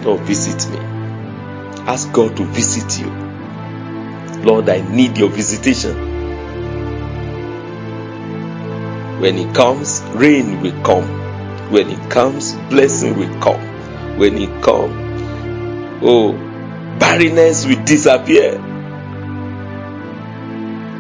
Lord, 0.04 0.20
visit 0.22 0.70
me. 0.70 0.80
Ask 1.88 2.12
God 2.12 2.36
to 2.36 2.44
visit 2.46 3.00
you. 3.00 3.10
Lord, 4.44 4.68
I 4.68 4.82
need 4.90 5.18
your 5.18 5.30
visitation. 5.30 5.96
When 9.22 9.38
it 9.38 9.56
comes, 9.56 10.02
rain 10.16 10.60
will 10.62 10.84
come. 10.84 11.08
When 11.72 11.90
it 11.90 12.12
comes, 12.12 12.54
blessing 12.70 13.18
will 13.18 13.40
come. 13.40 13.62
When 14.18 14.38
it 14.38 14.62
comes, 14.62 16.04
oh, 16.04 16.34
barrenness 17.00 17.66
will 17.66 17.84
disappear. 17.84 18.54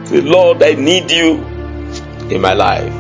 Say, 0.06 0.22
Lord, 0.22 0.62
I 0.64 0.74
need 0.74 1.12
you 1.12 1.36
in 2.30 2.42
my 2.42 2.54
life. 2.54 2.94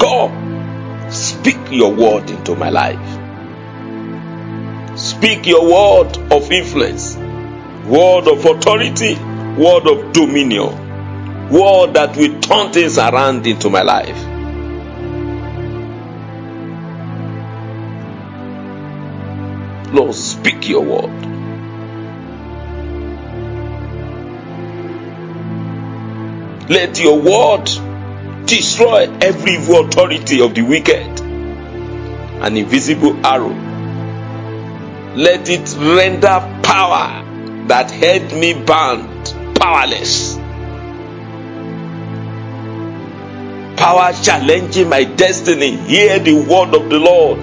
Come, 0.00 1.10
speak 1.10 1.58
your 1.70 1.94
word 1.94 2.30
into 2.30 2.56
my 2.56 2.70
life. 2.70 3.18
Speak 4.98 5.46
your 5.46 5.62
word 5.64 6.16
of 6.32 6.50
influence, 6.50 7.16
word 7.86 8.28
of 8.28 8.44
authority, 8.44 9.14
word 9.56 9.86
of 9.86 10.12
dominion, 10.12 11.48
word 11.50 11.94
that 11.94 12.16
will 12.16 12.40
turn 12.40 12.72
things 12.72 12.98
around 12.98 13.46
into 13.46 13.70
my 13.70 13.82
life. 13.82 14.26
Lord, 19.92 20.14
speak 20.14 20.68
your 20.68 20.82
word. 20.82 21.19
Let 26.70 26.98
your 27.00 27.20
word 27.20 27.68
destroy 28.46 29.10
every 29.20 29.54
evil 29.54 29.86
authority 29.86 30.40
of 30.40 30.54
the 30.54 30.62
wicked, 30.62 31.20
an 31.20 32.56
invisible 32.56 33.26
arrow. 33.26 33.54
Let 35.16 35.50
it 35.50 35.76
render 35.76 36.60
power 36.62 37.26
that 37.66 37.90
held 37.90 38.32
me 38.32 38.54
bound 38.54 39.56
powerless. 39.56 40.40
power 43.80 44.12
challenging 44.22 44.90
my 44.90 45.04
destiny 45.04 45.74
hear 45.74 46.18
the 46.18 46.34
word 46.34 46.74
of 46.74 46.90
the 46.90 46.98
Lord. 46.98 47.42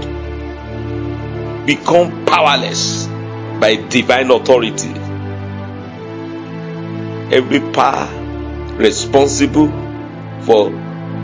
Become 1.66 2.26
powerless 2.26 3.08
by 3.60 3.76
divine 3.90 4.30
authority. 4.30 4.94
Every 7.36 7.60
power 7.74 8.06
responsible 8.78 9.68
for 10.44 10.72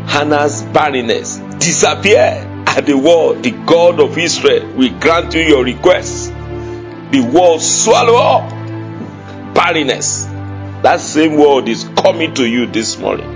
Hannah's 0.07 0.63
barrenness 0.63 1.37
disappear 1.59 2.49
at 2.67 2.85
the 2.85 2.97
word. 2.97 3.43
The 3.43 3.51
God 3.51 3.99
of 3.99 4.17
Israel 4.17 4.67
will 4.73 4.99
grant 4.99 5.33
you 5.33 5.41
your 5.41 5.63
request. 5.63 6.29
The 6.31 7.21
word 7.33 7.61
swallow 7.61 8.17
up 8.17 8.49
barrenness. 9.53 10.25
That 10.83 10.99
same 10.99 11.37
word 11.37 11.69
is 11.69 11.83
coming 11.95 12.33
to 12.35 12.45
you 12.45 12.65
this 12.65 12.97
morning. 12.97 13.31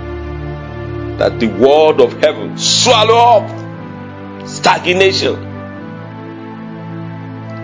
That 1.18 1.40
the 1.40 1.46
word 1.46 2.00
of 2.00 2.20
heaven 2.20 2.58
swallow 2.58 3.16
up 3.16 4.48
stagnation. 4.48 5.46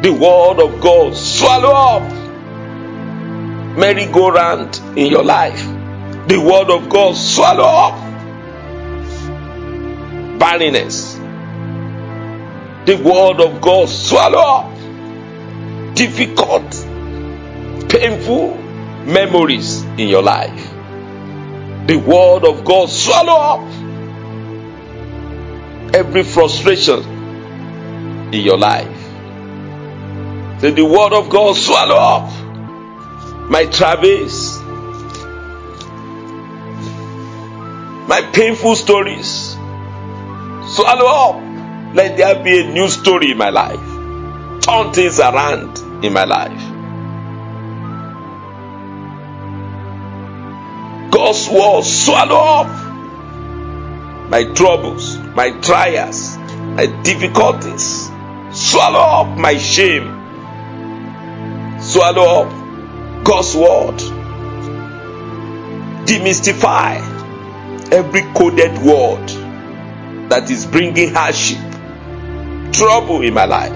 The 0.03 0.13
word 0.13 0.61
of 0.61 0.81
God 0.81 1.17
swallow 1.17 1.73
up 1.73 2.13
merry-go-round 3.77 4.81
in 4.97 5.07
your 5.07 5.25
life. 5.25 5.74
The 6.27 6.39
word 6.41 6.71
of 6.71 6.89
God 6.89 7.17
swallow 7.17 7.65
up 7.65 8.15
barrenness. 10.39 11.15
The 12.87 12.97
word 13.03 13.41
of 13.41 13.61
God 13.61 13.89
swallow 13.89 14.39
up 14.39 14.75
difficult, 15.95 16.71
painful 17.89 18.57
memories 19.05 19.83
in 19.83 20.09
your 20.09 20.23
life. 20.23 20.71
The 21.87 21.97
word 21.97 22.45
of 22.45 22.65
God 22.65 22.89
swallow 22.91 23.37
up 23.53 23.61
every 25.95 26.25
frustration 26.25 27.03
in 28.35 28.41
your 28.43 28.59
life. 28.59 29.01
Say 30.61 30.71
the 30.71 30.85
word 30.85 31.13
of 31.13 31.29
God 31.31 31.57
swallow 31.57 31.97
up 31.97 32.31
my 33.51 33.67
travails, 33.67 34.44
my 38.15 38.23
painful 38.31 38.77
stories. 38.77 39.55
Swallow 40.75 41.07
up. 41.07 41.95
Let 41.97 42.17
there 42.17 42.45
be 42.45 42.61
a 42.61 42.65
new 42.73 42.87
story 42.87 43.33
in 43.33 43.37
my 43.37 43.51
life. 43.51 43.81
Turn 44.63 44.93
things 44.93 45.19
around 45.19 46.05
in 46.05 46.13
my 46.13 46.23
life. 46.23 46.63
God's 51.11 51.49
word 51.49 51.83
swallow 51.83 52.37
up 52.37 54.31
my 54.31 54.45
troubles, 54.45 55.19
my 55.35 55.51
trials, 55.51 56.37
my 56.39 56.87
difficulties. 57.03 58.09
Swallow 58.53 59.01
up 59.01 59.37
my 59.37 59.59
shame. 59.59 60.07
Swallow 61.81 62.43
up 62.43 63.25
God's 63.25 63.57
word. 63.57 63.99
Demystify 66.07 67.14
every 67.95 68.23
coded 68.35 68.77
word 68.83 69.29
that 70.29 70.51
is 70.51 70.67
bringing 70.67 71.15
hardship, 71.15 71.61
trouble 72.73 73.23
in 73.23 73.33
my 73.33 73.45
life. 73.45 73.73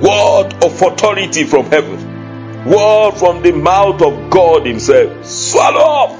Word 0.00 0.54
of 0.64 0.80
authority 0.80 1.44
from 1.44 1.66
heaven, 1.66 2.64
word 2.64 3.12
from 3.12 3.42
the 3.42 3.52
mouth 3.52 4.00
of 4.00 4.30
God 4.30 4.64
Himself. 4.64 5.26
Swallow 5.26 6.16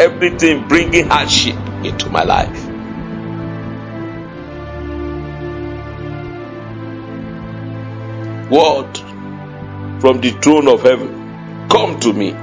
everything 0.00 0.66
bringing 0.66 1.06
hardship 1.08 1.56
into 1.84 2.10
my 2.10 2.24
life. 2.24 2.66
Word 8.50 8.98
from 10.00 10.20
the 10.20 10.36
throne 10.42 10.66
of 10.66 10.82
heaven, 10.82 11.68
come 11.68 12.00
to 12.00 12.12
me. 12.12 12.41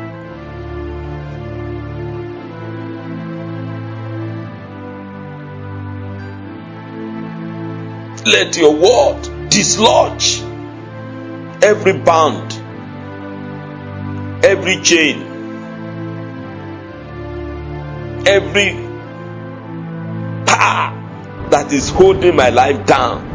Let 8.26 8.58
your 8.58 8.74
word 8.76 9.50
dislodge 9.50 10.42
every 11.64 11.94
bond, 11.94 12.54
every 14.44 14.82
chain, 14.82 15.22
every 18.28 18.74
power 20.46 21.50
that 21.50 21.72
is 21.72 21.90
holding 21.90 22.36
my 22.36 22.50
life 22.50 22.86
down. 22.86 23.28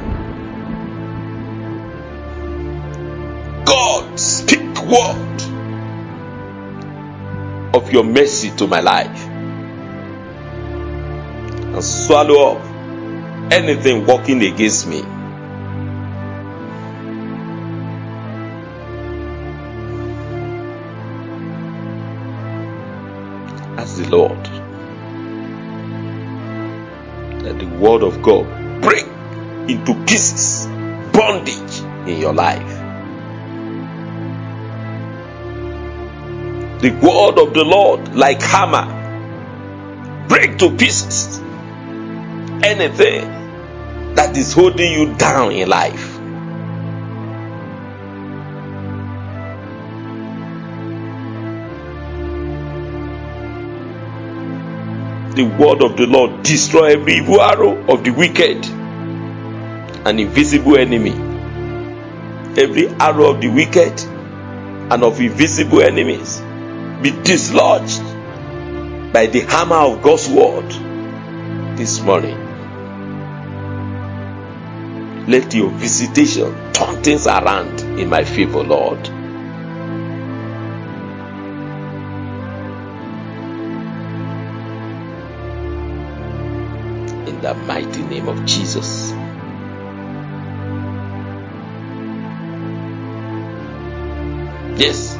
God, 3.65 4.21
speak 4.21 4.61
word 4.83 5.43
of 7.75 7.93
your 7.93 8.05
mercy 8.05 8.51
to 8.57 8.67
my 8.67 8.81
life 8.81 9.27
and 11.75 11.83
swallow 11.83 12.57
up 12.57 12.64
anything 13.51 14.07
working 14.07 14.43
against 14.43 14.87
me. 14.87 15.03
Ask 23.77 23.97
the 23.97 24.09
Lord 24.09 24.45
that 27.45 27.59
the 27.59 27.67
word 27.79 28.03
of 28.03 28.23
God 28.23 28.47
break 28.81 29.05
into 29.69 29.95
pieces 30.07 30.67
bondage 31.13 31.81
in 32.09 32.19
your 32.21 32.33
life. 32.33 32.81
The 36.81 36.91
word 36.91 37.39
of 37.39 37.55
the 37.55 37.65
Lord, 37.65 38.15
like 38.15 38.43
hammer, 38.43 38.87
break 40.29 40.59
to 40.59 40.71
pieces 40.77 41.44
anything 42.65 44.15
that 44.15 44.35
is 44.37 44.55
holding 44.55 44.91
you 44.91 45.15
down 45.17 45.53
in 45.53 45.69
life. 45.69 46.15
The 55.37 55.43
word 55.43 55.83
of 55.83 55.97
the 55.97 56.07
Lord 56.07 56.43
destroy 56.43 56.93
every 56.93 57.15
evil 57.17 57.41
arrow 57.41 57.77
of 57.93 58.03
the 58.03 58.11
wicked 58.11 58.65
and 60.07 60.21
invisible 60.21 60.77
enemy. 60.77 61.11
Every 62.57 62.89
arrow 62.89 63.33
of 63.33 63.41
the 63.43 63.49
wicked 63.49 64.01
and 64.01 65.03
of 65.03 65.21
invisible 65.21 65.83
enemies 65.83 66.41
be 67.03 67.11
dislodged 67.25 68.01
by 69.13 69.27
the 69.27 69.41
hammer 69.41 69.77
of 69.77 70.03
God's 70.03 70.29
word 70.29 70.71
this 71.77 72.01
morning. 72.01 72.54
Let 75.27 75.55
your 75.55 75.71
visitation 75.71 76.53
turn 76.75 77.03
things 77.03 77.27
around 77.27 77.81
in 77.99 78.11
my 78.11 78.25
favor, 78.25 78.63
Lord. 78.63 79.09
In 87.27 87.41
the 87.41 87.55
mighty 87.67 88.03
name 88.03 88.29
of 88.29 88.45
Jesus. 88.45 89.13
Yes, 94.79 95.17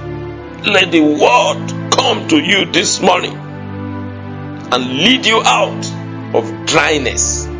let 0.67 0.93
the 0.93 1.01
word 1.01 1.91
come 1.93 2.29
to 2.29 2.39
you 2.39 2.67
this 2.67 3.01
morning 3.01 3.37
and 3.37 4.85
lead 4.87 5.25
you 5.25 5.41
out 5.43 6.35
of 6.35 6.67
dryness 6.67 7.54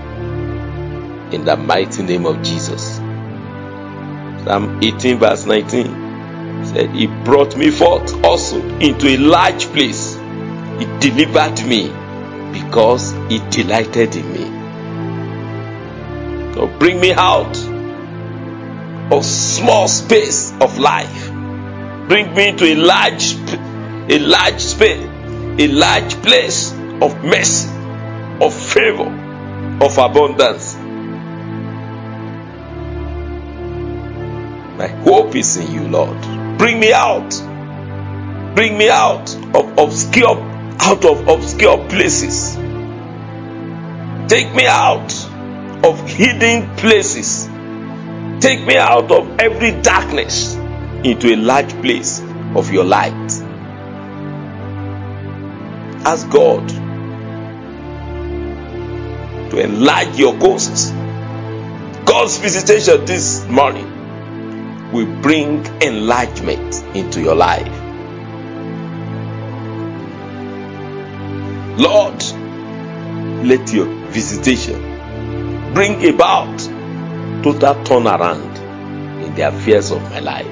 in 1.35 1.45
the 1.45 1.57
mighty 1.57 2.03
name 2.03 2.27
of 2.27 2.43
Jesus. 2.43 2.97
Psalm 4.45 4.81
18, 4.83 5.19
verse 5.19 5.47
19 5.47 6.65
said, 6.67 6.91
He 6.91 7.07
brought 7.07 7.57
me 7.57 7.71
forth 7.71 8.25
also 8.25 8.61
into 8.79 9.09
a 9.09 9.17
large 9.17 9.67
place. 9.67 10.15
He 10.79 10.87
delivered 11.01 11.65
me 11.67 11.89
because 12.53 13.13
He 13.29 13.39
delighted 13.51 14.17
in 14.17 14.33
me. 14.33 14.45
So 16.55 16.67
bring 16.79 17.01
me 17.01 17.13
out 17.13 17.57
of 19.13 19.25
small 19.25 19.89
space 19.89 20.53
of 20.61 20.79
life. 20.79 21.31
Bring 22.09 22.35
me 22.35 22.53
to 22.53 22.65
a 22.65 22.75
large, 22.77 23.35
a 24.09 24.19
large 24.19 24.61
space, 24.61 25.05
a 25.59 25.69
large 25.69 26.15
place 26.23 26.73
of 27.01 27.25
mercy, 27.25 27.69
of 28.41 28.55
favor, 28.55 29.09
of 29.83 29.99
abundance. 29.99 30.74
My 34.77 34.89
hope 34.89 35.37
is 35.37 35.57
in 35.57 35.71
you, 35.71 35.89
Lord. 35.89 36.21
Bring 36.59 36.81
me 36.81 36.93
out. 36.93 37.31
Bring 38.57 38.77
me 38.77 38.91
out 38.91 39.33
of 39.55 39.79
obscure 39.79 40.37
out 40.81 41.05
of 41.05 41.29
obscure 41.29 41.79
places. 41.89 42.57
Take 44.29 44.53
me 44.53 44.67
out 44.67 45.15
of 45.85 46.09
hidden 46.09 46.75
places. 46.77 47.49
Take 48.41 48.67
me 48.67 48.77
out 48.77 49.13
of 49.13 49.39
every 49.39 49.81
darkness 49.81 50.57
into 51.05 51.33
a 51.33 51.37
large 51.37 51.73
place 51.81 52.21
of 52.57 52.73
your 52.73 52.85
light. 52.85 53.31
Ask 56.05 56.29
God 56.31 56.69
to 59.51 59.61
enlarge 59.61 60.19
your 60.19 60.37
coast. 60.41 60.93
God's 62.05 62.39
visitation 62.39 63.05
this 63.05 63.47
morning 63.47 63.94
will 64.95 65.21
bring 65.21 65.67
enlargement 65.83 66.75
into 66.95 67.21
your 67.21 67.35
life. 67.35 67.67
Lord, 71.77 72.23
let 73.45 73.73
your 73.73 73.87
visitation 73.87 75.75
bring 75.75 76.15
about 76.15 76.57
total 77.43 77.75
turnaround 77.83 78.57
in 79.25 79.35
the 79.35 79.49
affairs 79.49 79.91
of 79.91 80.01
my 80.13 80.21
life. 80.21 80.47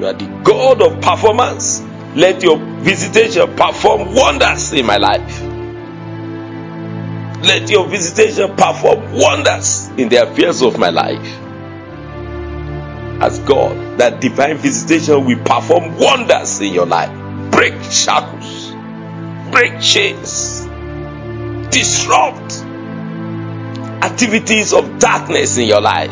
You 0.00 0.06
are 0.06 0.12
the 0.12 0.26
God 0.42 0.82
of 0.82 1.00
performance. 1.00 1.82
Let 2.16 2.42
your 2.42 2.58
visitation 2.58 3.54
perform 3.54 4.12
wonders 4.12 4.72
in 4.72 4.86
my 4.86 4.96
life. 4.96 5.37
Let 7.42 7.70
your 7.70 7.86
visitation 7.86 8.56
perform 8.56 9.12
wonders 9.12 9.88
in 9.96 10.08
the 10.08 10.28
affairs 10.28 10.60
of 10.60 10.76
my 10.76 10.90
life. 10.90 11.24
As 13.22 13.38
God, 13.40 13.98
that 13.98 14.20
divine 14.20 14.56
visitation 14.56 15.24
will 15.24 15.38
perform 15.44 15.96
wonders 15.96 16.60
in 16.60 16.74
your 16.74 16.86
life. 16.86 17.10
Break 17.52 17.74
shackles, 17.90 18.72
break 19.52 19.80
chains, 19.80 20.66
disrupt 21.70 22.64
activities 24.02 24.72
of 24.72 24.98
darkness 24.98 25.58
in 25.58 25.68
your 25.68 25.80
life. 25.80 26.10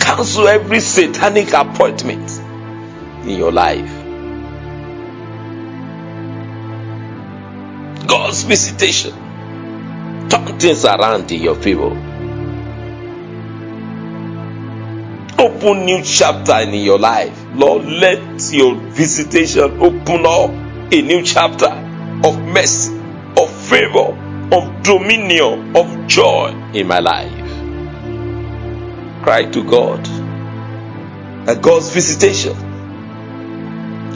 Cancel 0.00 0.48
every 0.48 0.80
satanic 0.80 1.52
appointment 1.52 2.23
in 3.26 3.38
your 3.38 3.52
life. 3.52 3.90
God's 8.06 8.42
visitation 8.42 9.12
turn 10.28 10.58
things 10.58 10.84
around 10.84 11.30
in 11.32 11.42
your 11.42 11.54
favor. 11.54 11.90
Open 15.38 15.84
new 15.84 16.02
chapter 16.02 16.60
in 16.60 16.74
your 16.74 16.98
life. 16.98 17.44
Lord, 17.54 17.84
let 17.84 18.52
your 18.52 18.76
visitation 18.76 19.80
open 19.80 20.24
up 20.26 20.50
a 20.92 21.02
new 21.02 21.22
chapter 21.22 21.66
of 22.24 22.38
mercy, 22.40 22.96
of 23.36 23.50
favor, 23.68 24.16
of 24.52 24.82
dominion, 24.82 25.76
of 25.76 26.06
joy 26.06 26.48
in 26.72 26.86
my 26.86 27.00
life. 27.00 27.32
Cry 29.22 29.44
to 29.50 29.64
God 29.64 30.04
that 31.46 31.60
God's 31.60 31.90
visitation 31.90 32.56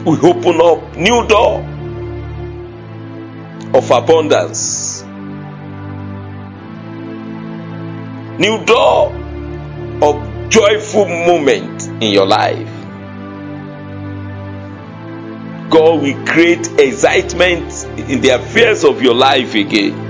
will 0.09 0.25
open 0.25 0.59
up 0.59 0.95
new 0.97 1.27
door 1.27 1.59
of 3.75 3.91
abundance, 3.91 5.03
new 8.39 8.65
door 8.65 9.13
of 10.01 10.49
joyful 10.49 11.05
moment 11.05 11.87
in 12.01 12.11
your 12.11 12.25
life. 12.25 12.67
God 15.69 16.01
will 16.01 16.25
create 16.25 16.67
excitement 16.79 17.85
in 18.09 18.21
the 18.21 18.29
affairs 18.29 18.83
of 18.83 19.03
your 19.03 19.13
life 19.13 19.53
again. 19.53 20.08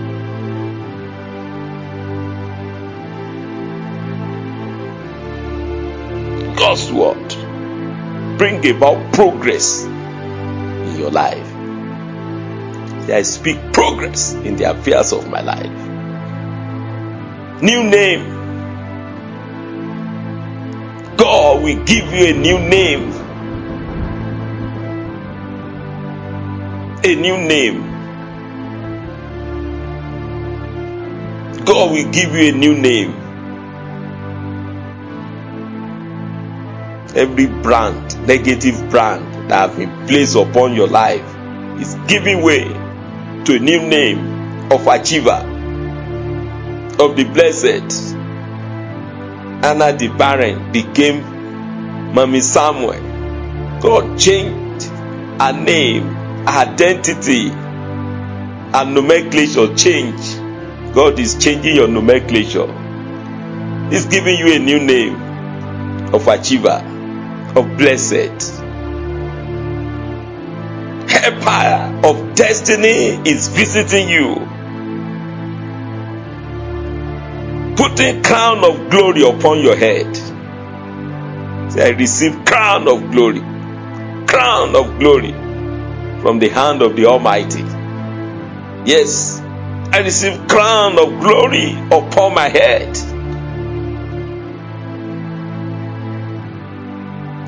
About 8.70 9.14
progress 9.14 9.84
in 9.84 10.96
your 10.98 11.12
life. 11.12 11.48
I 13.10 13.24
speak 13.24 13.58
progress 13.74 14.34
in 14.34 14.56
the 14.56 14.66
affairs 14.72 15.12
of 15.14 15.28
my 15.30 15.42
life. 15.42 15.90
New 17.62 17.84
name. 17.84 18.38
God 21.18 21.64
will 21.64 21.84
give 21.86 22.14
you 22.14 22.28
a 22.28 22.34
new 22.34 22.60
name. 22.60 23.12
A 27.04 27.16
new 27.16 27.38
name. 27.38 27.90
God 31.66 31.92
will 31.92 32.12
give 32.12 32.34
you 32.34 32.50
a 32.50 32.52
new 32.52 32.74
name. 32.78 33.19
Every 37.16 37.48
brand, 37.48 38.28
negative 38.28 38.90
brand 38.90 39.50
that 39.50 39.70
have 39.70 39.78
been 39.78 40.08
placed 40.08 40.36
upon 40.36 40.74
your 40.74 40.88
life 40.88 41.26
is 41.80 41.96
giving 42.08 42.44
way 42.44 42.66
to 42.66 43.56
a 43.56 43.60
new 43.60 43.82
name 43.82 44.72
of 44.72 44.86
achiever, 44.86 45.42
of 47.00 47.16
the 47.16 47.24
blessed. 47.34 48.16
Anna 49.66 49.92
the 49.98 50.08
barren 50.18 50.72
became 50.72 52.14
Mommy 52.14 52.42
Samuel. 52.42 53.80
God 53.82 54.20
changed 54.20 54.86
her 54.86 55.54
name, 55.54 56.04
her 56.46 56.68
identity, 56.68 57.50
and 57.50 58.94
nomenclature 58.94 59.74
change. 59.76 60.36
God 60.94 61.18
is 61.20 61.36
changing 61.44 61.76
your 61.76 61.88
nomenclature. 61.88 62.68
He's 63.90 64.06
giving 64.06 64.38
you 64.38 64.54
a 64.54 64.60
new 64.60 64.80
name 64.80 65.16
of 66.14 66.28
achiever, 66.28 66.84
of 67.56 67.78
blessed. 67.78 68.64
Empire 71.24 72.02
of 72.04 72.36
destiny 72.36 73.20
is 73.30 73.48
visiting 73.50 74.10
you. 74.10 74.36
Putting 77.76 78.24
crown 78.24 78.64
of 78.64 78.90
glory 78.90 79.22
upon 79.24 79.62
your 79.62 79.76
head. 79.76 80.16
Say, 81.72 81.86
I 81.88 81.90
receive 81.98 82.46
crown 82.46 82.88
of 82.88 83.12
glory. 83.12 83.42
Crown 84.28 84.76
of 84.76 85.00
glory 85.00 85.32
from 86.22 86.40
the 86.40 86.50
hand 86.50 86.82
of 86.82 86.96
the 86.96 87.06
Almighty. 87.06 87.64
Yes, 88.86 89.40
I 89.92 90.00
receive 90.04 90.48
crown 90.48 91.00
of 91.00 91.20
glory 91.20 91.78
upon 91.92 92.34
my 92.34 92.50
head. 92.50 93.19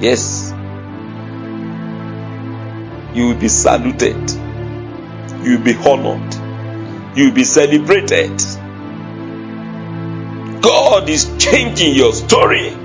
Yes, 0.01 0.51
you 3.13 3.27
will 3.27 3.39
be 3.39 3.47
saluted, 3.47 4.31
you 5.43 5.57
will 5.57 5.63
be 5.63 5.75
honored, 5.75 6.33
you 7.15 7.25
will 7.25 7.35
be 7.35 7.43
celebrated. 7.43 8.35
God 10.61 11.07
is 11.07 11.29
changing 11.37 11.93
your 11.93 12.13
story 12.13 12.69
in 12.69 12.79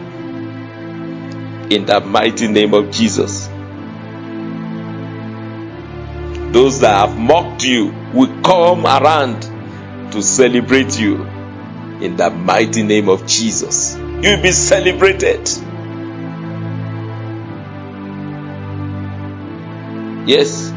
the 1.87 2.03
mighty 2.05 2.49
name 2.49 2.75
of 2.75 2.91
Jesus. 2.91 3.47
Those 6.53 6.81
that 6.81 7.09
have 7.09 7.19
mocked 7.19 7.65
you 7.65 7.95
will 8.13 8.43
come 8.43 8.85
around 8.85 9.41
to 10.13 10.23
celebrate 10.23 10.99
you 10.99 11.25
in 12.03 12.17
the 12.17 12.31
mighty 12.31 12.83
name 12.83 13.09
of 13.09 13.27
Jesus. 13.27 13.97
You 13.97 14.37
will 14.37 14.43
be 14.43 14.53
celebrated. 14.53 15.49
Yes. 20.27 20.71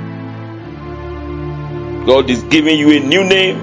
God 2.06 2.30
is 2.30 2.44
giving 2.44 2.78
you 2.78 2.92
a 2.92 3.00
new 3.00 3.24
name. 3.24 3.58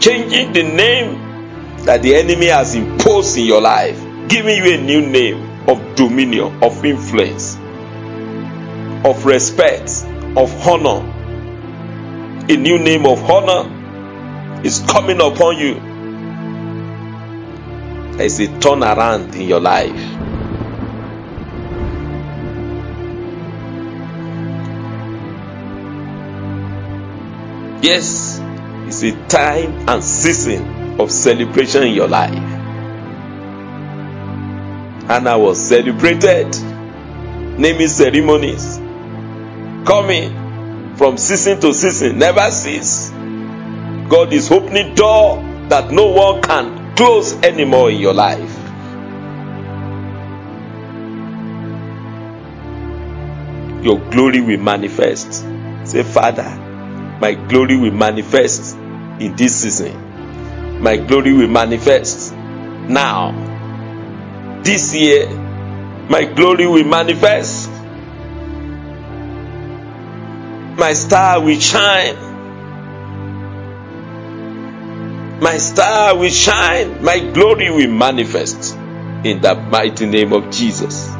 Changing 0.00 0.52
the 0.52 0.64
name 0.64 1.76
that 1.84 2.02
the 2.02 2.16
enemy 2.16 2.46
has 2.46 2.74
imposed 2.74 3.36
in 3.38 3.44
your 3.44 3.60
life. 3.60 3.98
Giving 4.28 4.56
you 4.56 4.74
a 4.74 4.82
new 4.82 5.00
name 5.00 5.68
of 5.68 5.94
dominion, 5.94 6.62
of 6.62 6.84
influence, 6.84 7.56
of 9.04 9.24
respect, 9.24 10.04
of 10.36 10.52
honor. 10.66 11.06
A 12.48 12.56
new 12.56 12.78
name 12.78 13.06
of 13.06 13.22
honor 13.30 14.62
is 14.64 14.80
coming 14.80 15.20
upon 15.20 15.56
you. 15.58 15.74
There 18.16 18.26
is 18.26 18.40
a 18.40 18.48
turnaround 18.48 19.34
in 19.36 19.48
your 19.48 19.60
life. 19.60 20.29
Yes, 27.82 28.38
it's 28.86 29.02
a 29.02 29.12
time 29.28 29.88
and 29.88 30.04
season 30.04 31.00
of 31.00 31.10
celebration 31.10 31.82
in 31.84 31.94
your 31.94 32.08
life. 32.08 32.34
Hannah 35.08 35.38
was 35.38 35.58
celebrated, 35.58 36.54
naming 37.58 37.88
ceremonies, 37.88 38.76
coming 39.86 40.94
from 40.96 41.16
season 41.16 41.58
to 41.62 41.72
season, 41.72 42.18
never 42.18 42.50
cease. 42.50 43.08
God 44.10 44.30
is 44.34 44.50
opening 44.50 44.94
door 44.94 45.42
that 45.70 45.90
no 45.90 46.08
one 46.08 46.42
can 46.42 46.94
close 46.96 47.32
anymore 47.42 47.90
in 47.90 47.98
your 47.98 48.12
life. 48.12 48.56
Your 53.82 53.98
glory 54.10 54.42
will 54.42 54.58
manifest. 54.60 55.32
Say, 55.84 56.02
Father, 56.02 56.59
my 57.20 57.34
glory 57.34 57.76
will 57.76 57.92
manifest 57.92 58.76
in 58.76 59.36
this 59.36 59.56
season. 59.56 60.80
My 60.80 60.96
glory 60.96 61.34
will 61.34 61.48
manifest 61.48 62.32
now. 62.34 63.32
This 64.64 64.94
year, 64.94 65.28
my 66.08 66.24
glory 66.24 66.66
will 66.66 66.84
manifest. 66.84 67.70
My 70.78 70.94
star 70.94 71.42
will 71.42 71.60
shine. 71.60 72.16
My 75.40 75.58
star 75.58 76.16
will 76.16 76.30
shine. 76.30 77.04
My 77.04 77.18
glory 77.18 77.70
will 77.70 77.90
manifest 77.90 78.74
in 79.24 79.42
the 79.42 79.54
mighty 79.54 80.06
name 80.06 80.32
of 80.32 80.50
Jesus. 80.50 81.19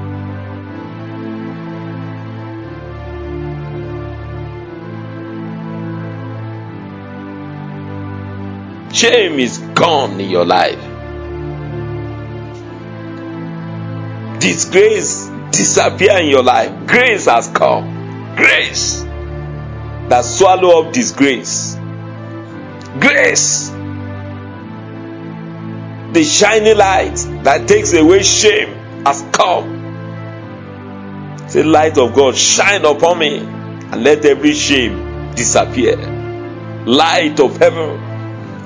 Shame 9.00 9.38
is 9.38 9.56
gone 9.74 10.20
in 10.20 10.28
your 10.28 10.44
life. 10.44 10.78
Disgrace 14.40 15.26
disappear 15.52 16.18
in 16.18 16.28
your 16.28 16.42
life. 16.42 16.86
Grace 16.86 17.24
has 17.24 17.48
come. 17.48 18.34
Grace 18.36 19.00
that 20.10 20.22
swallow 20.22 20.82
up 20.82 20.92
disgrace. 20.92 21.76
Grace 22.98 23.70
the 26.12 26.22
shining 26.22 26.76
light 26.76 27.16
that 27.44 27.66
takes 27.66 27.94
away 27.94 28.22
shame 28.22 28.74
has 29.06 29.24
come. 29.32 29.78
Say, 31.48 31.62
light 31.62 31.96
of 31.96 32.14
God, 32.14 32.36
shine 32.36 32.84
upon 32.84 33.18
me 33.18 33.38
and 33.38 34.04
let 34.04 34.26
every 34.26 34.52
shame 34.52 35.32
disappear. 35.34 35.96
Light 36.84 37.40
of 37.40 37.56
heaven, 37.56 38.09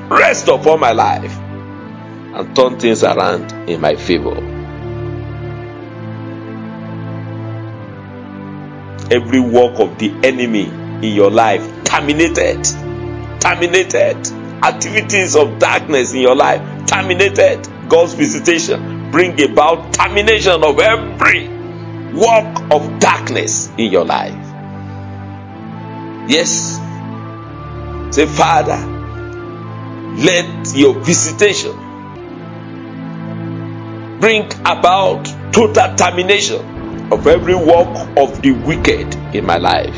rest 0.09 0.49
upon 0.49 0.81
my 0.81 0.93
life 0.93 1.37
and 1.39 2.55
turn 2.57 2.79
things 2.79 3.03
around 3.03 3.53
in 3.69 3.81
my 3.81 3.95
favor. 3.97 4.37
Every 9.11 9.41
work 9.41 9.79
of 9.79 9.99
the 9.99 10.11
enemy 10.25 10.65
in 11.07 11.15
your 11.15 11.31
life 11.31 11.85
terminated. 11.85 12.65
Terminated. 13.41 14.17
Activities 14.63 15.37
of 15.37 15.59
darkness 15.59 16.15
in 16.15 16.21
your 16.21 16.35
life 16.35 16.87
terminated. 16.87 17.69
God's 17.89 18.15
visitation 18.15 19.11
bring 19.11 19.41
about 19.43 19.93
termination 19.93 20.65
of 20.65 20.79
every 20.81 21.49
work 22.15 22.73
of 22.73 22.99
darkness 22.99 23.69
in 23.77 23.93
your 23.93 24.05
life. 24.05 24.33
Yes. 26.29 26.81
Say, 28.15 28.27
Father, 28.27 28.94
let 30.17 30.75
your 30.75 30.95
visitation 31.01 31.77
bring 34.21 34.47
about 34.61 35.25
total 35.53 35.95
termination 35.97 37.13
of 37.13 37.27
every 37.27 37.55
work 37.55 37.89
of 38.17 38.41
the 38.43 38.53
wicked 38.53 39.15
in 39.35 39.45
my 39.45 39.59
life. 39.59 39.95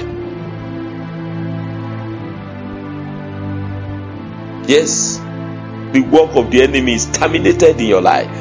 Yes, 4.69 5.19
the 5.93 6.01
work 6.11 6.35
of 6.35 6.51
the 6.51 6.63
enemy 6.63 6.95
is 6.95 7.07
terminated 7.13 7.81
in 7.81 7.87
your 7.87 8.01
life. 8.01 8.35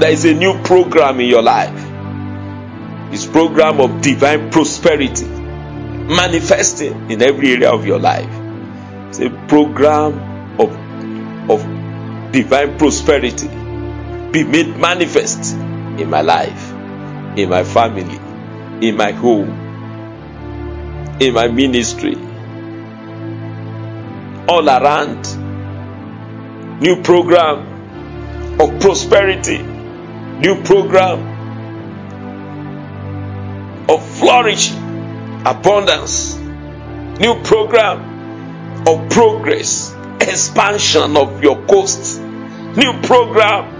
There 0.00 0.10
is 0.10 0.24
a 0.24 0.32
new 0.32 0.58
program 0.62 1.20
in 1.20 1.28
your 1.28 1.42
life. 1.42 1.90
It's 3.12 3.26
program 3.26 3.80
of 3.80 4.00
divine 4.00 4.50
prosperity 4.50 5.26
manifesting 5.26 7.10
in 7.10 7.20
every 7.20 7.52
area 7.52 7.70
of 7.70 7.84
your 7.84 7.98
life. 7.98 8.30
It's 9.08 9.20
a 9.20 9.30
program 9.48 10.33
of, 11.48 11.62
divine 12.32 12.76
prosperity 12.78 13.48
be 14.34 14.42
made 14.42 14.76
manifest 14.76 15.54
in 15.54 16.10
my 16.10 16.20
life, 16.20 16.72
in 17.38 17.48
my 17.48 17.62
family, 17.62 18.18
in 18.86 18.96
my 18.96 19.12
home, 19.12 19.48
in 21.20 21.32
my 21.32 21.46
ministry, 21.46 22.16
all 24.48 24.68
around. 24.68 25.42
New 26.80 27.00
program 27.02 28.60
of 28.60 28.80
prosperity, 28.80 29.58
new 29.62 30.60
program 30.64 31.20
of 33.88 34.04
flourishing, 34.18 34.76
abundance, 35.46 36.36
new 37.20 37.40
program 37.44 38.84
of 38.88 39.08
progress, 39.10 39.94
expansion 40.20 41.16
of 41.16 41.42
your 41.42 41.64
coast, 41.66 42.20
new 42.20 43.00
program 43.02 43.72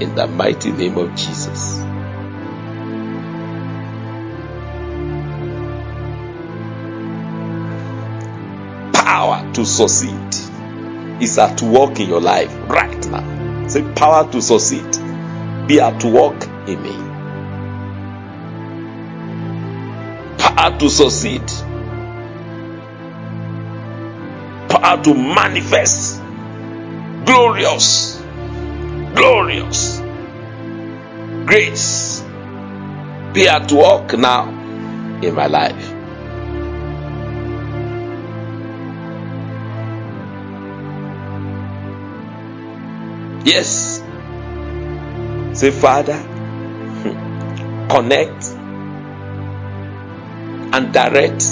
in 0.00 0.14
the 0.14 0.26
mighty 0.26 0.72
name 0.72 0.98
of 0.98 1.14
Jesus. 1.14 1.78
Power 8.92 9.52
to 9.54 9.64
succeed 9.64 10.34
is 11.22 11.38
at 11.38 11.62
work 11.62 12.00
in 12.00 12.08
your 12.08 12.20
life 12.20 12.54
right 12.68 13.06
now. 13.08 13.68
Say, 13.68 13.82
power 13.94 14.30
to 14.32 14.42
succeed 14.42 14.84
be 15.66 15.80
at 15.80 16.02
work 16.04 16.46
in 16.68 16.82
me. 16.82 16.92
Power 20.38 20.78
to 20.78 20.90
succeed, 20.90 21.42
power 24.84 25.02
to 25.02 25.14
manifest 25.14 26.20
glorious, 27.24 28.20
glorious 29.14 29.98
grace 31.46 32.20
be 33.32 33.48
at 33.48 33.72
work 33.72 34.12
now 34.18 34.48
in 35.22 35.34
my 35.34 35.46
life. 35.46 35.90
Yes. 43.46 44.02
Say, 45.58 45.70
Father, 45.70 46.18
connect 47.90 48.44
and 50.74 50.92
direct 50.92 51.42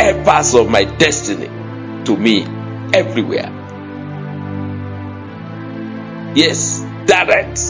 every 0.00 0.24
part 0.24 0.54
of 0.54 0.70
my 0.70 0.84
destiny 0.84 1.57
to 2.08 2.16
me 2.16 2.42
everywhere. 2.94 3.52
Yes, 6.34 6.80
direct 7.04 7.60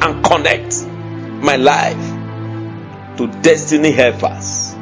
and 0.00 0.24
connect 0.24 0.86
my 1.44 1.56
life 1.56 3.16
to 3.18 3.26
destiny 3.42 3.90
helpers. 3.90 4.74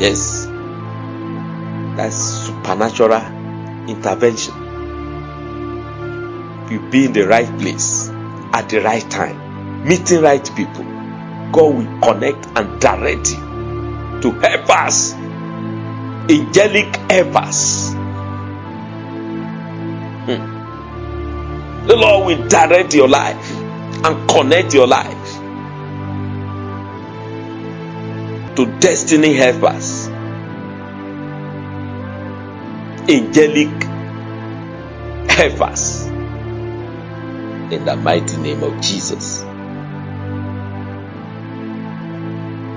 Yes, 0.00 0.46
that's 1.98 2.16
supernatural 2.16 3.20
intervention. 3.90 4.54
You 6.70 6.80
be 6.90 7.04
in 7.04 7.12
the 7.12 7.26
right 7.28 7.58
place 7.58 8.08
at 8.54 8.70
the 8.70 8.80
right 8.80 9.10
time, 9.10 9.86
meeting 9.86 10.22
right 10.22 10.50
people. 10.56 10.84
God 11.52 11.74
will 11.74 12.00
connect 12.00 12.46
and 12.56 12.80
direct 12.80 13.32
you 13.32 13.48
to 14.22 14.30
help 14.40 14.70
us, 14.70 15.12
angelic 16.30 16.94
helpers. 17.10 17.92
Hmm. 20.26 21.86
The 21.86 21.96
Lord 21.96 22.26
will 22.26 22.48
direct 22.48 22.94
your 22.94 23.08
life 23.08 23.50
and 24.04 24.28
connect 24.28 24.74
your 24.74 24.86
life 24.86 25.38
to 28.56 28.66
destiny 28.80 29.34
helpers, 29.34 30.08
angelic 33.08 33.82
helpers 35.30 36.06
in 37.72 37.84
the 37.84 37.96
mighty 37.96 38.36
name 38.38 38.62
of 38.64 38.80
Jesus. 38.80 39.44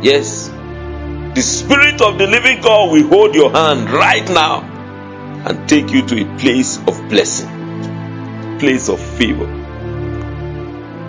Yes, 0.04 0.51
the 1.34 1.42
Spirit 1.42 2.02
of 2.02 2.18
the 2.18 2.28
living 2.28 2.62
God 2.62 2.92
will 2.92 3.08
hold 3.08 3.36
your 3.36 3.52
hand 3.52 3.90
right 3.90 4.28
now 4.30 4.62
and 5.48 5.68
take 5.68 5.92
you 5.92 6.06
to 6.08 6.22
a 6.22 6.38
place 6.38 6.78
of 6.80 7.10
blessing, 7.10 7.48
place 8.60 8.90
of 8.90 9.00
favor, 9.00 9.48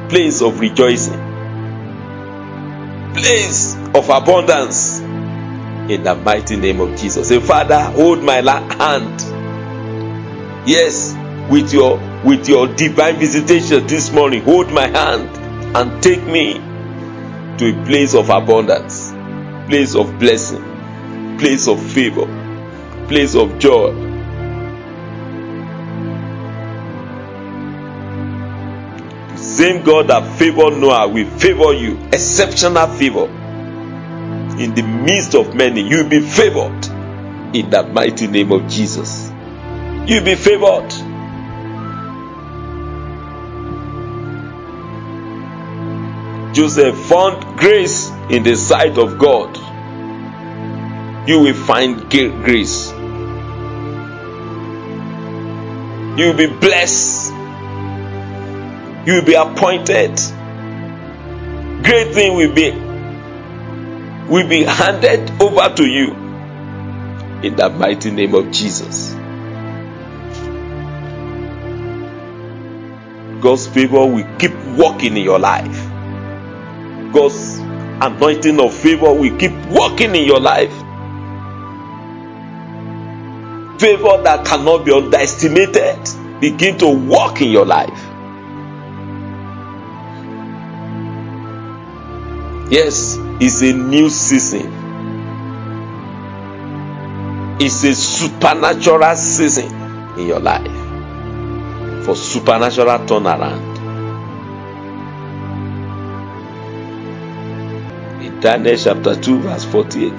place 0.08 0.40
of 0.40 0.60
rejoicing, 0.60 1.20
place 3.14 3.74
of 3.94 4.08
abundance 4.10 5.00
in 5.90 6.04
the 6.04 6.14
mighty 6.14 6.56
name 6.56 6.80
of 6.80 6.96
Jesus. 6.98 7.28
Say, 7.28 7.40
Father, 7.40 7.80
hold 7.80 8.22
my 8.22 8.36
hand. 8.36 9.20
Yes, 10.68 11.16
with 11.50 11.72
your 11.72 11.98
with 12.24 12.48
your 12.48 12.68
divine 12.68 13.16
visitation 13.16 13.86
this 13.88 14.12
morning, 14.12 14.42
hold 14.44 14.70
my 14.72 14.86
hand 14.86 15.28
and 15.76 16.02
take 16.02 16.22
me 16.24 16.54
to 17.58 17.80
a 17.80 17.84
place 17.84 18.14
of 18.14 18.30
abundance, 18.30 19.01
place 19.68 19.94
of 19.94 20.18
blessing, 20.18 20.62
place 21.38 21.68
of 21.68 21.80
favor, 21.92 22.26
place 23.08 23.34
of 23.34 23.58
joy. 23.58 23.92
The 29.30 29.36
same 29.36 29.84
God 29.84 30.08
that 30.08 30.38
favored 30.38 30.78
Noah 30.78 31.08
will 31.08 31.28
favor 31.38 31.72
you, 31.72 31.98
exceptional 32.12 32.86
favor. 32.88 33.26
In 34.58 34.74
the 34.74 34.82
midst 34.82 35.34
of 35.34 35.54
many, 35.54 35.80
you'll 35.82 36.08
be 36.08 36.20
favored 36.20 36.84
in 37.54 37.70
the 37.70 37.82
mighty 37.92 38.26
name 38.26 38.52
of 38.52 38.68
Jesus. 38.68 39.30
You'll 40.06 40.24
be 40.24 40.34
favored. 40.34 41.11
Joseph 46.52 46.96
found 47.06 47.58
grace 47.58 48.10
in 48.28 48.42
the 48.42 48.56
sight 48.56 48.98
of 48.98 49.18
God. 49.18 49.56
You 51.28 51.40
will 51.40 51.54
find 51.54 52.10
grace. 52.10 52.90
You 56.18 56.26
will 56.26 56.36
be 56.36 56.46
blessed. 56.46 57.32
You 59.06 59.14
will 59.14 59.24
be 59.24 59.34
appointed. 59.34 60.20
Great 61.82 62.12
thing 62.14 62.36
will 62.36 62.54
be 62.54 62.70
will 64.28 64.48
be 64.48 64.62
handed 64.62 65.30
over 65.42 65.74
to 65.74 65.86
you 65.86 66.12
in 67.42 67.56
the 67.56 67.68
mighty 67.70 68.10
name 68.10 68.34
of 68.34 68.50
Jesus. 68.50 69.12
God's 73.42 73.66
favor 73.66 74.06
will 74.06 74.36
keep 74.38 74.54
working 74.76 75.16
in 75.16 75.24
your 75.24 75.38
life. 75.38 75.81
God's 77.12 77.58
anointing 77.58 78.58
of 78.60 78.74
favor 78.74 79.12
will 79.12 79.36
keep 79.38 79.52
working 79.66 80.14
in 80.14 80.24
your 80.24 80.40
life. 80.40 80.72
Favor 83.80 84.22
that 84.22 84.44
cannot 84.46 84.84
be 84.84 84.92
underestimated 84.92 85.98
begin 86.40 86.78
to 86.78 86.88
work 86.88 87.40
in 87.40 87.50
your 87.50 87.64
life. 87.64 88.08
Yes, 92.70 93.16
it's 93.40 93.60
a 93.62 93.72
new 93.72 94.08
season. 94.08 94.80
It's 97.60 97.84
a 97.84 97.94
supernatural 97.94 99.14
season 99.14 99.72
in 100.18 100.26
your 100.26 100.40
life 100.40 100.66
for 102.04 102.16
supernatural 102.16 102.98
turnaround. 103.06 103.71
Daniel 108.42 108.76
chapter 108.76 109.14
2, 109.14 109.38
verse 109.38 109.64
48, 109.66 110.18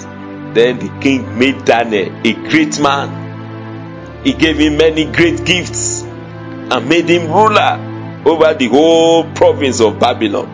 then 0.54 0.78
the 0.78 0.88
king 1.02 1.38
made 1.38 1.62
Daniel 1.66 2.10
a 2.24 2.32
great 2.48 2.80
man. 2.80 4.24
He 4.24 4.32
gave 4.32 4.56
him 4.56 4.78
many 4.78 5.04
great 5.12 5.44
gifts 5.44 6.02
and 6.04 6.88
made 6.88 7.06
him 7.06 7.30
ruler 7.30 7.78
over 8.24 8.54
the 8.54 8.68
whole 8.68 9.30
province 9.34 9.82
of 9.82 9.98
Babylon 9.98 10.46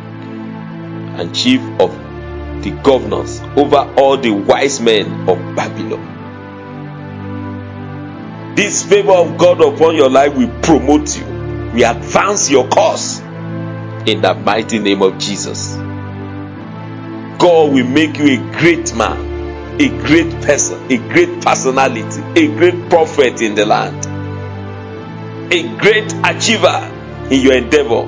and 1.16 1.32
chief 1.32 1.60
of 1.80 1.92
the 2.64 2.72
governors 2.82 3.40
over 3.56 3.76
all 3.96 4.16
the 4.16 4.32
wise 4.32 4.80
men 4.80 5.28
of 5.28 5.38
Babylon. 5.54 6.04
This 8.56 8.82
favor 8.82 9.12
of 9.12 9.38
God 9.38 9.60
upon 9.60 9.94
your 9.94 10.10
life 10.10 10.34
will 10.34 10.50
promote 10.60 11.16
you, 11.16 11.24
will 11.24 11.88
advance 11.88 12.50
your 12.50 12.66
cause 12.66 13.20
in 14.08 14.22
the 14.22 14.34
mighty 14.34 14.80
name 14.80 15.02
of 15.02 15.18
Jesus. 15.18 15.76
God 17.40 17.72
will 17.72 17.86
make 17.86 18.18
you 18.18 18.26
a 18.26 18.58
great 18.58 18.94
man, 18.94 19.80
a 19.80 19.88
great 20.04 20.30
person, 20.42 20.78
a 20.92 20.98
great 20.98 21.40
personality, 21.40 22.20
a 22.38 22.48
great 22.48 22.90
prophet 22.90 23.40
in 23.40 23.54
the 23.54 23.64
land, 23.64 24.04
a 25.50 25.62
great 25.78 26.12
achiever 26.22 26.86
in 27.30 27.40
your 27.40 27.54
endeavor, 27.54 28.04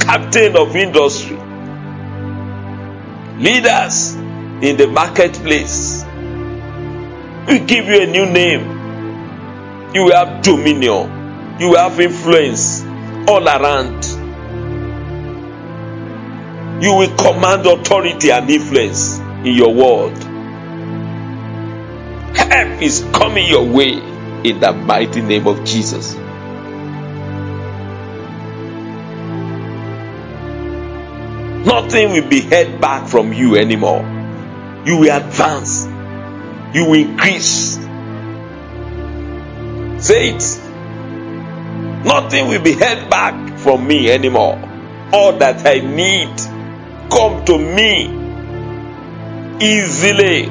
captain 0.00 0.54
of 0.54 0.76
industry, 0.76 1.38
leaders 3.38 4.16
in 4.62 4.76
the 4.76 4.86
marketplace. 4.86 6.04
We 7.48 7.60
give 7.60 7.86
you 7.86 8.02
a 8.02 8.06
new 8.06 8.26
name. 8.26 9.94
You 9.94 10.04
will 10.04 10.12
have 10.12 10.42
dominion. 10.42 11.58
You 11.58 11.70
will 11.70 11.78
have 11.78 11.98
influence 11.98 12.82
all 13.26 13.48
around. 13.48 14.13
You 16.80 16.94
will 16.94 17.16
command 17.16 17.66
authority 17.66 18.30
and 18.30 18.50
influence 18.50 19.18
in 19.18 19.54
your 19.54 19.72
world. 19.72 20.16
Help 22.36 22.82
is 22.82 23.06
coming 23.12 23.48
your 23.48 23.64
way 23.64 23.92
in 23.92 24.60
the 24.60 24.72
mighty 24.72 25.22
name 25.22 25.46
of 25.46 25.64
Jesus. 25.64 26.14
Nothing 31.64 32.12
will 32.12 32.28
be 32.28 32.40
held 32.40 32.80
back 32.80 33.08
from 33.08 33.32
you 33.32 33.56
anymore. 33.56 34.02
You 34.84 34.98
will 34.98 35.16
advance. 35.16 35.86
You 36.74 36.84
will 36.84 36.94
increase. 36.94 37.76
Say 40.04 40.30
it. 40.30 40.60
Nothing 42.04 42.48
will 42.48 42.60
be 42.62 42.72
held 42.72 43.08
back 43.08 43.58
from 43.58 43.86
me 43.86 44.10
anymore. 44.10 44.58
All 45.12 45.32
that 45.38 45.64
I 45.64 45.78
need 45.78 46.53
come 47.10 47.44
to 47.44 47.58
me 47.58 48.24
easily, 49.60 50.46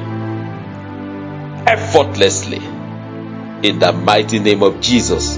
effortlessly. 1.66 2.62
In 3.68 3.78
the 3.78 3.92
mighty 3.92 4.38
name 4.38 4.62
of 4.62 4.80
Jesus. 4.80 5.36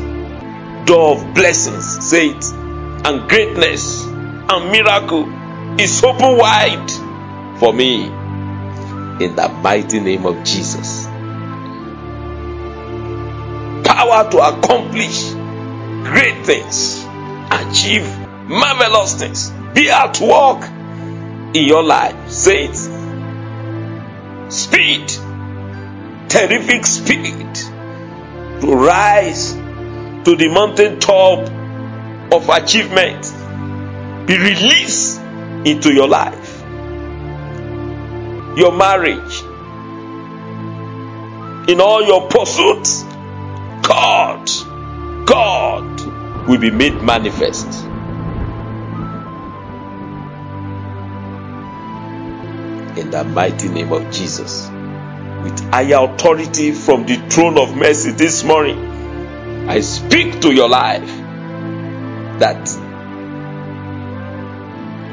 Door 0.87 1.17
of 1.17 1.35
blessings, 1.35 2.09
say 2.09 2.29
it, 2.31 2.45
and 2.53 3.29
greatness 3.29 4.05
and 4.05 4.71
miracle 4.71 5.29
is 5.81 6.03
open 6.05 6.37
wide 6.37 6.91
for 7.59 7.73
me. 7.73 8.05
In 8.05 9.35
the 9.35 9.49
mighty 9.62 10.01
name 10.01 10.27
of 10.27 10.45
Jesus. 10.45 11.07
Power 13.87 14.31
to 14.31 14.39
accomplish 14.39 15.31
great 16.05 16.45
things, 16.45 17.05
achieve 17.51 18.07
marvelous 18.47 19.14
things, 19.14 19.51
be 19.75 19.91
at 19.91 20.21
work 20.21 20.76
in 21.55 21.64
your 21.64 21.82
life. 21.82 22.30
Say 22.30 22.66
it. 22.66 22.76
Speed, 24.53 25.09
terrific 26.28 26.86
speed 26.86 27.55
to 28.61 28.74
rise 28.74 29.53
to 29.53 30.36
the 30.36 30.49
mountain 30.49 30.99
top 31.01 31.49
of 32.32 32.49
achievement. 32.49 33.22
Be 34.26 34.38
released 34.38 35.20
into 35.64 35.92
your 35.92 36.09
life, 36.09 36.62
your 38.57 38.72
marriage, 38.72 39.42
in 41.68 41.80
all 41.80 42.05
your 42.05 42.28
pursuits. 42.28 43.03
God, 43.82 44.49
God 45.26 46.49
will 46.49 46.59
be 46.59 46.70
made 46.70 47.03
manifest. 47.03 47.76
In 53.07 53.13
the 53.13 53.23
mighty 53.23 53.69
name 53.69 53.93
of 53.93 54.11
Jesus. 54.11 54.69
With 55.45 55.61
higher 55.71 56.13
authority 56.13 56.73
from 56.73 57.07
the 57.07 57.15
throne 57.31 57.57
of 57.57 57.77
mercy 57.77 58.11
this 58.11 58.43
morning, 58.43 59.69
I 59.69 59.79
speak 59.79 60.41
to 60.41 60.53
your 60.53 60.69
life 60.69 61.07
that 62.41 62.67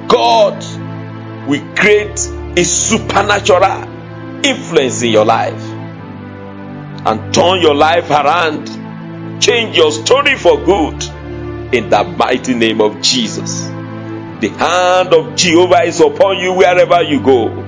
God 0.07 0.57
will 1.47 1.75
create 1.75 2.19
a 2.57 2.63
supernatural 2.63 3.83
influence 4.43 5.03
in 5.03 5.11
your 5.11 5.25
life 5.25 5.61
and 5.61 7.31
turn 7.31 7.61
your 7.61 7.75
life 7.75 8.09
around, 8.09 9.39
change 9.39 9.77
your 9.77 9.91
story 9.91 10.35
for 10.35 10.57
good 10.65 11.03
in 11.75 11.91
the 11.91 12.03
mighty 12.17 12.55
name 12.55 12.81
of 12.81 13.03
Jesus. 13.03 13.67
The 14.41 14.51
hand 14.57 15.13
of 15.13 15.35
Jehovah 15.35 15.83
is 15.83 16.01
upon 16.01 16.39
you 16.39 16.53
wherever 16.53 17.03
you 17.03 17.21
go. 17.21 17.62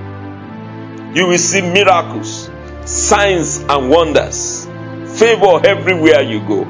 You 1.16 1.28
will 1.28 1.38
see 1.38 1.62
miracles, 1.62 2.50
signs, 2.84 3.60
and 3.60 3.88
wonders. 3.88 4.66
Favor 5.18 5.66
everywhere 5.66 6.20
you 6.20 6.40
go. 6.40 6.64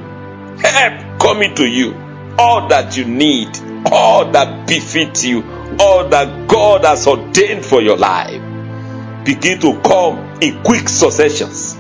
Help 0.61 1.21
coming 1.21 1.57
to 1.57 1.67
you. 1.67 1.97
All 2.39 2.69
that 2.69 2.97
you 2.97 3.07
need, 3.07 3.49
all 3.91 4.31
that 4.31 4.69
befits 4.69 5.25
you, 5.25 5.43
all 5.81 6.09
that 6.11 6.47
God 6.47 6.85
has 6.85 7.09
ordained 7.09 7.67
for 7.67 7.83
your 7.83 7.97
life 7.97 8.41
begin 9.25 9.59
to 9.63 9.81
come 9.81 10.39
in 10.41 10.63
quick 10.63 10.89
successions 10.89 11.75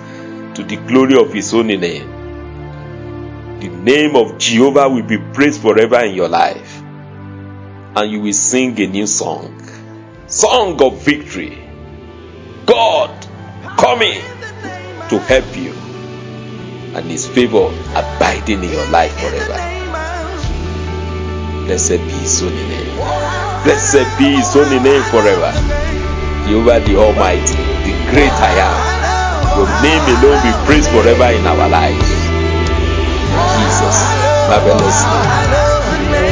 to 0.56 0.64
the 0.64 0.74
glory 0.88 1.20
of 1.20 1.32
His 1.32 1.52
holy 1.52 1.76
name. 1.76 3.60
The 3.60 3.68
name 3.68 4.16
of 4.16 4.38
Jehovah 4.38 4.88
will 4.88 5.04
be 5.04 5.18
praised 5.18 5.62
forever 5.62 6.00
in 6.00 6.16
your 6.16 6.28
life, 6.28 6.80
and 6.80 8.10
you 8.10 8.18
will 8.22 8.32
sing 8.32 8.76
a 8.80 8.88
new 8.88 9.06
song 9.06 9.62
song 10.26 10.82
of 10.82 11.00
victory. 11.04 11.65
God 12.66 13.10
coming 13.78 14.20
to 15.08 15.18
help 15.30 15.56
you, 15.56 15.72
and 16.98 17.06
His 17.06 17.26
favor 17.26 17.70
abiding 17.94 18.64
in 18.64 18.70
your 18.70 18.86
life 18.90 19.14
forever. 19.18 19.54
Blessed 21.66 22.02
be 22.02 22.14
His 22.26 22.40
holy 22.40 22.54
name. 22.54 22.96
Blessed 23.62 24.06
be 24.18 24.36
His 24.36 24.52
holy 24.52 24.80
name 24.80 25.02
forever. 25.14 25.52
Jehovah 26.46 26.80
the 26.84 26.96
Almighty, 26.96 27.54
the 27.86 27.94
great 28.10 28.34
I 28.34 28.52
am. 28.58 28.96
Your 29.56 29.70
name 29.82 30.04
alone 30.18 30.42
be 30.42 30.52
praised 30.66 30.90
forever 30.90 31.30
in 31.34 31.46
our 31.46 31.68
lives. 31.68 32.10
Jesus, 33.54 33.98
marvelous 34.50 35.02
name. 35.06 36.25